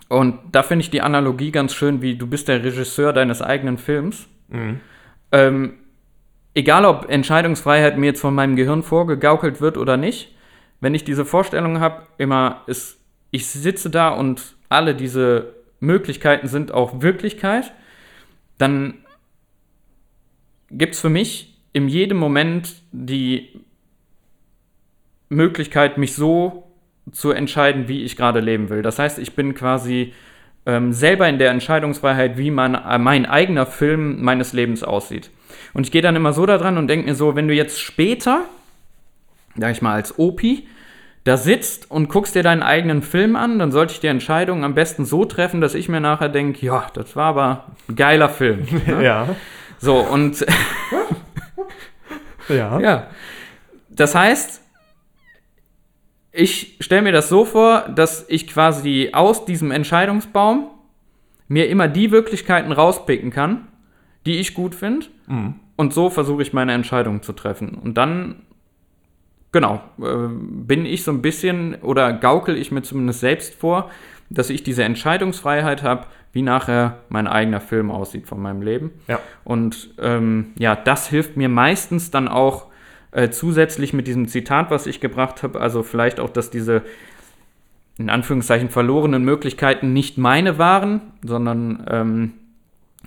[0.08, 3.78] Und da finde ich die Analogie ganz schön, wie du bist der Regisseur deines eigenen
[3.78, 4.28] Films.
[4.48, 4.80] Mhm.
[5.32, 5.74] Ähm,
[6.54, 10.34] egal ob Entscheidungsfreiheit mir jetzt von meinem Gehirn vorgegaukelt wird oder nicht,
[10.80, 12.98] wenn ich diese Vorstellung habe, immer ist,
[13.30, 17.72] ich sitze da und alle diese Möglichkeiten sind auch Wirklichkeit,
[18.58, 18.94] dann
[20.70, 23.60] gibt es für mich in jedem Moment die
[25.28, 26.70] Möglichkeit, mich so
[27.10, 28.82] zu entscheiden, wie ich gerade leben will.
[28.82, 30.12] Das heißt, ich bin quasi
[30.66, 35.30] ähm, selber in der Entscheidungsfreiheit, wie man, äh, mein eigener Film meines Lebens aussieht.
[35.74, 37.80] Und ich gehe dann immer so da dran und denke mir so, wenn du jetzt
[37.80, 38.44] später,
[39.56, 40.66] sag ich mal als Opi,
[41.24, 44.74] da sitzt und guckst dir deinen eigenen Film an, dann sollte ich die Entscheidung am
[44.74, 48.66] besten so treffen, dass ich mir nachher denke, ja, das war aber ein geiler Film.
[48.86, 49.04] Ne?
[49.04, 49.28] ja.
[49.78, 50.44] So, und
[52.48, 52.80] ja.
[52.80, 53.06] ja.
[53.88, 54.61] Das heißt,
[56.32, 60.70] ich stelle mir das so vor, dass ich quasi aus diesem Entscheidungsbaum
[61.48, 63.68] mir immer die Wirklichkeiten rauspicken kann,
[64.24, 65.06] die ich gut finde.
[65.26, 65.54] Mhm.
[65.76, 67.74] Und so versuche ich meine Entscheidung zu treffen.
[67.74, 68.42] Und dann,
[69.52, 73.90] genau, äh, bin ich so ein bisschen oder gaukel ich mir zumindest selbst vor,
[74.30, 78.92] dass ich diese Entscheidungsfreiheit habe, wie nachher mein eigener Film aussieht von meinem Leben.
[79.06, 79.18] Ja.
[79.44, 82.71] Und ähm, ja, das hilft mir meistens dann auch
[83.12, 86.82] Äh, zusätzlich mit diesem Zitat, was ich gebracht habe, also vielleicht auch, dass diese
[87.98, 92.32] in Anführungszeichen verlorenen Möglichkeiten nicht meine waren, sondern ähm,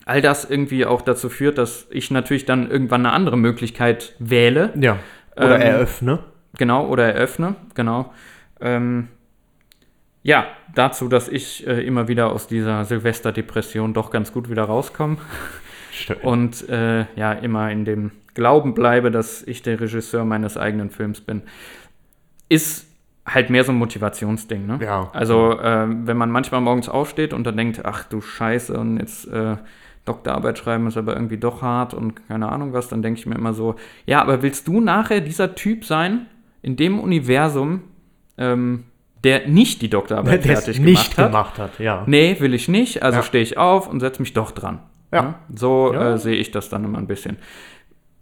[0.06, 4.72] all das irgendwie auch dazu führt, dass ich natürlich dann irgendwann eine andere Möglichkeit wähle.
[4.80, 5.00] Ja.
[5.36, 6.20] Oder Ähm, eröffne.
[6.58, 8.14] Genau, oder eröffne, genau.
[8.62, 9.08] Ähm,
[10.22, 15.18] ja, dazu, dass ich äh, immer wieder aus dieser Silvesterdepression doch ganz gut wieder rauskomme
[15.92, 16.18] Schön.
[16.18, 21.22] und äh, ja, immer in dem Glauben bleibe, dass ich der Regisseur meines eigenen Films
[21.22, 21.42] bin,
[22.50, 22.88] ist
[23.26, 24.80] halt mehr so ein Motivationsding, ne?
[24.82, 25.10] Ja.
[25.14, 29.28] Also, ähm, wenn man manchmal morgens aufsteht und dann denkt, ach du Scheiße, und jetzt
[29.28, 29.56] äh,
[30.06, 33.34] Doktorarbeit schreiben ist aber irgendwie doch hart und keine Ahnung was, dann denke ich mir
[33.36, 33.76] immer so,
[34.06, 36.28] ja, aber willst du nachher dieser Typ sein,
[36.62, 37.82] in dem Universum,
[38.38, 38.84] ähm,
[39.24, 41.32] der nicht die Doktorarbeit fertig nicht gemacht hat?
[41.32, 42.04] gemacht hat, ja.
[42.06, 43.02] Nee, will ich nicht.
[43.02, 43.24] Also Ja.
[43.24, 44.80] stehe ich auf und setze mich doch dran.
[45.12, 45.22] Ja.
[45.22, 45.34] Ne?
[45.56, 46.14] So Ja.
[46.14, 47.38] Äh, sehe ich das dann immer ein bisschen.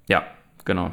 [0.08, 0.24] Ja,
[0.66, 0.92] genau.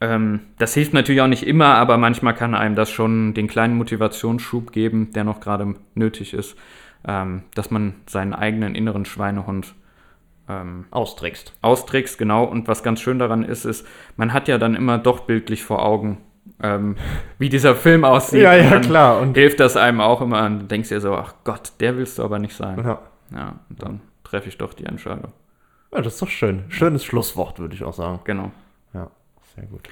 [0.00, 3.76] Ähm, das hilft natürlich auch nicht immer, aber manchmal kann einem das schon den kleinen
[3.76, 6.56] Motivationsschub geben, der noch gerade nötig ist,
[7.06, 9.74] ähm, dass man seinen eigenen inneren Schweinehund
[10.48, 11.54] ähm, Austrickst.
[11.62, 12.44] austrickst, genau.
[12.44, 13.86] Und was ganz schön daran ist, ist,
[14.16, 16.18] man hat ja dann immer doch bildlich vor Augen,
[16.62, 16.96] ähm,
[17.38, 18.42] wie dieser Film aussieht.
[18.42, 19.20] Ja, ja, klar.
[19.20, 22.18] Und Hilft das einem auch immer und du denkst dir so, ach Gott, der willst
[22.18, 22.82] du aber nicht sein.
[22.84, 23.00] ja.
[23.34, 25.32] Ja, und dann treffe ich doch die Entscheidung.
[25.94, 26.64] Ja, das ist doch schön.
[26.68, 28.20] Schönes Schlusswort, würde ich auch sagen.
[28.24, 28.50] Genau.
[28.92, 29.10] Ja,
[29.54, 29.88] sehr gut.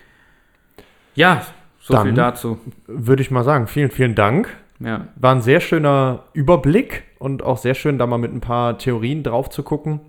[1.15, 1.43] Ja,
[1.81, 2.59] so Dann- viel dazu.
[2.87, 4.57] Würde ich mal sagen, vielen, vielen Dank.
[4.81, 8.79] Ja, War ein sehr schöner Überblick und auch sehr schön, da mal mit ein paar
[8.79, 10.01] Theorien drauf zu gucken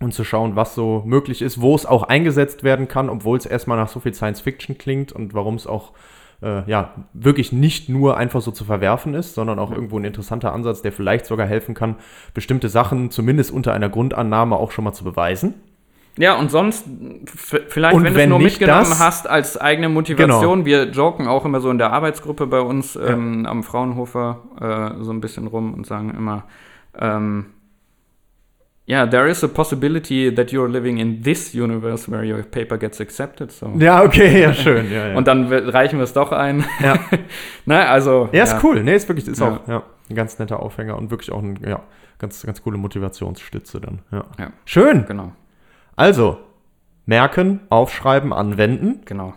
[0.00, 3.46] und zu schauen, was so möglich ist, wo es auch eingesetzt werden kann, obwohl es
[3.46, 5.92] erstmal nach so viel Science Fiction klingt und warum es auch
[6.46, 10.52] äh, ja wirklich nicht nur einfach so zu verwerfen ist, sondern auch irgendwo ein interessanter
[10.52, 11.96] Ansatz, der vielleicht sogar helfen kann,
[12.34, 15.54] bestimmte Sachen zumindest unter einer Grundannahme auch schon mal zu beweisen.
[16.18, 16.86] ja und sonst,
[17.26, 19.00] vielleicht, Und wenn du es wenn nur mitgenommen das- Genau.
[19.06, 23.44] hast als eigene Motivation, wir joken auch immer so in der Arbeitsgruppe bei uns ähm,
[23.46, 24.38] am Fraunhofer
[24.98, 26.44] äh, so ein bisschen rum und sagen immer,
[26.98, 27.46] ähm,
[28.86, 33.00] ja, there is a possibility that you're living in this universe where your paper gets
[33.00, 33.50] accepted.
[33.50, 33.72] So.
[33.78, 34.90] Ja, okay, ja, schön.
[34.92, 35.16] Ja, ja.
[35.16, 36.64] Und dann reichen wir es doch ein.
[36.80, 36.98] Ja.
[37.66, 38.28] ne, also.
[38.32, 38.82] Ja, ist cool.
[38.84, 39.48] Nee, ist wirklich, ist Ja.
[39.48, 41.80] auch ja, ein ganz netter Aufhänger und wirklich auch ein, ja,
[42.18, 43.98] ganz, ganz coole Motivationsstütze dann.
[44.12, 44.24] Ja.
[44.38, 44.52] Ja.
[44.64, 45.04] Schön.
[45.06, 45.32] Genau,
[45.96, 46.38] Also,
[47.06, 49.00] merken, aufschreiben, anwenden.
[49.04, 49.34] genau.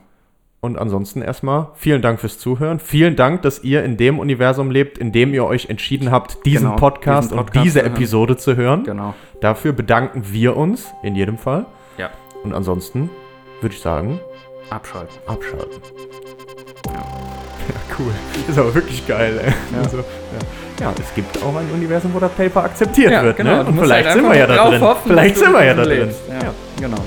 [0.62, 2.80] Und ansonsten erstmal vielen Dank fürs Zuhören.
[2.80, 6.66] Vielen Dank, dass ihr in dem Universum lebt, in dem ihr euch entschieden habt, diesen
[6.68, 7.96] Genau, Podcast diesen und Podcast diese zu hören.
[7.96, 8.84] Episode zu hören.
[8.84, 9.14] Genau.
[9.40, 11.66] Dafür bedanken wir uns in jedem Fall.
[11.98, 12.10] Ja.
[12.44, 13.10] Und ansonsten
[13.62, 14.20] würde ich sagen,
[14.70, 15.16] Abschalten.
[15.28, 15.82] abschalten.
[16.88, 17.06] Ja.
[17.98, 18.12] cool.
[18.50, 19.54] Ist aber wirklich geil, ey.
[19.74, 19.82] Ja.
[19.84, 20.04] Also, ja.
[20.88, 23.38] ja, es gibt auch ein Universum, wo das Paper akzeptiert wird.
[23.38, 23.64] genau.
[23.64, 23.66] Ne?
[23.66, 24.84] Und vielleicht halt sind wir ja da drin.
[25.06, 26.54] vielleicht sind wir ja da drin Ja.
[26.82, 26.98] genau.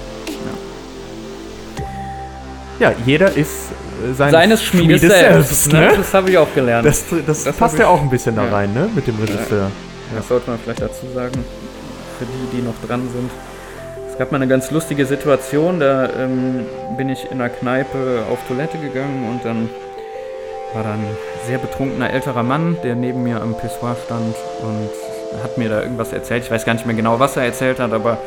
[2.78, 3.70] Ja, jeder ist
[4.02, 5.72] äh, seines, Seines Schmiedes, selbst.
[5.72, 5.80] ne?
[5.80, 5.92] ne?
[5.96, 6.86] Das habe ich auch gelernt.
[6.86, 8.50] Das, das, Das passt ja auch ein bisschen da ja.
[8.50, 8.88] rein, ne?
[8.94, 9.70] Mit dem Regisseur.
[10.14, 11.44] Das sollte man vielleicht dazu sagen,
[12.18, 13.30] für die, die noch dran sind.
[14.10, 16.66] Es gab mal eine ganz lustige Situation, da ähm,
[16.98, 19.70] bin ich in einer Kneipe auf Toilette gegangen und dann
[20.74, 21.06] war da ein
[21.46, 26.12] sehr betrunkener älterer Mann, der neben mir am Pissoir stand und hat mir da irgendwas
[26.12, 26.44] erzählt.
[26.44, 28.18] Ich weiß gar nicht mehr genau, was er erzählt hat, aber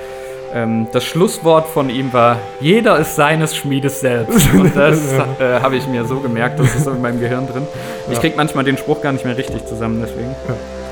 [0.55, 4.47] ähm, das Schlusswort von ihm war, jeder ist seines Schmiedes selbst.
[4.53, 7.67] Und das äh, habe ich mir so gemerkt, das ist so in meinem Gehirn drin.
[8.07, 8.19] Ich Ja.
[8.21, 10.33] krieg manchmal den Spruch gar nicht mehr richtig zusammen, deswegen.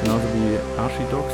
[0.03, 1.33] Genauso wie Archidox.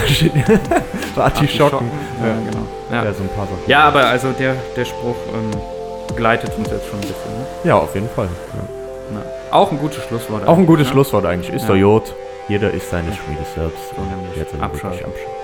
[1.16, 1.90] Artischocken.
[2.20, 2.34] Ja, Ja.
[2.50, 2.66] genau.
[2.90, 3.04] Ja.
[3.04, 3.12] Ja.
[3.12, 3.58] so ein paar Sachen.
[3.66, 5.50] ja, aber also der, der Spruch ähm,
[6.08, 7.32] begleitet uns jetzt schon ein bisschen.
[7.38, 7.46] Ne?
[7.64, 8.26] Ja, auf jeden Fall.
[8.54, 9.22] Ja.
[9.56, 10.46] Auch ein gutes Schlusswort.
[10.46, 10.92] Auch ein gutes ne?
[10.92, 11.52] Schlusswort eigentlich.
[11.54, 12.14] Ist doch Jod.
[12.48, 13.92] Jeder ist seines Schmiedes selbst.
[13.98, 14.36] Nämlich.
[14.36, 15.04] Jetzt Abschalten.
[15.06, 15.39] abschalten.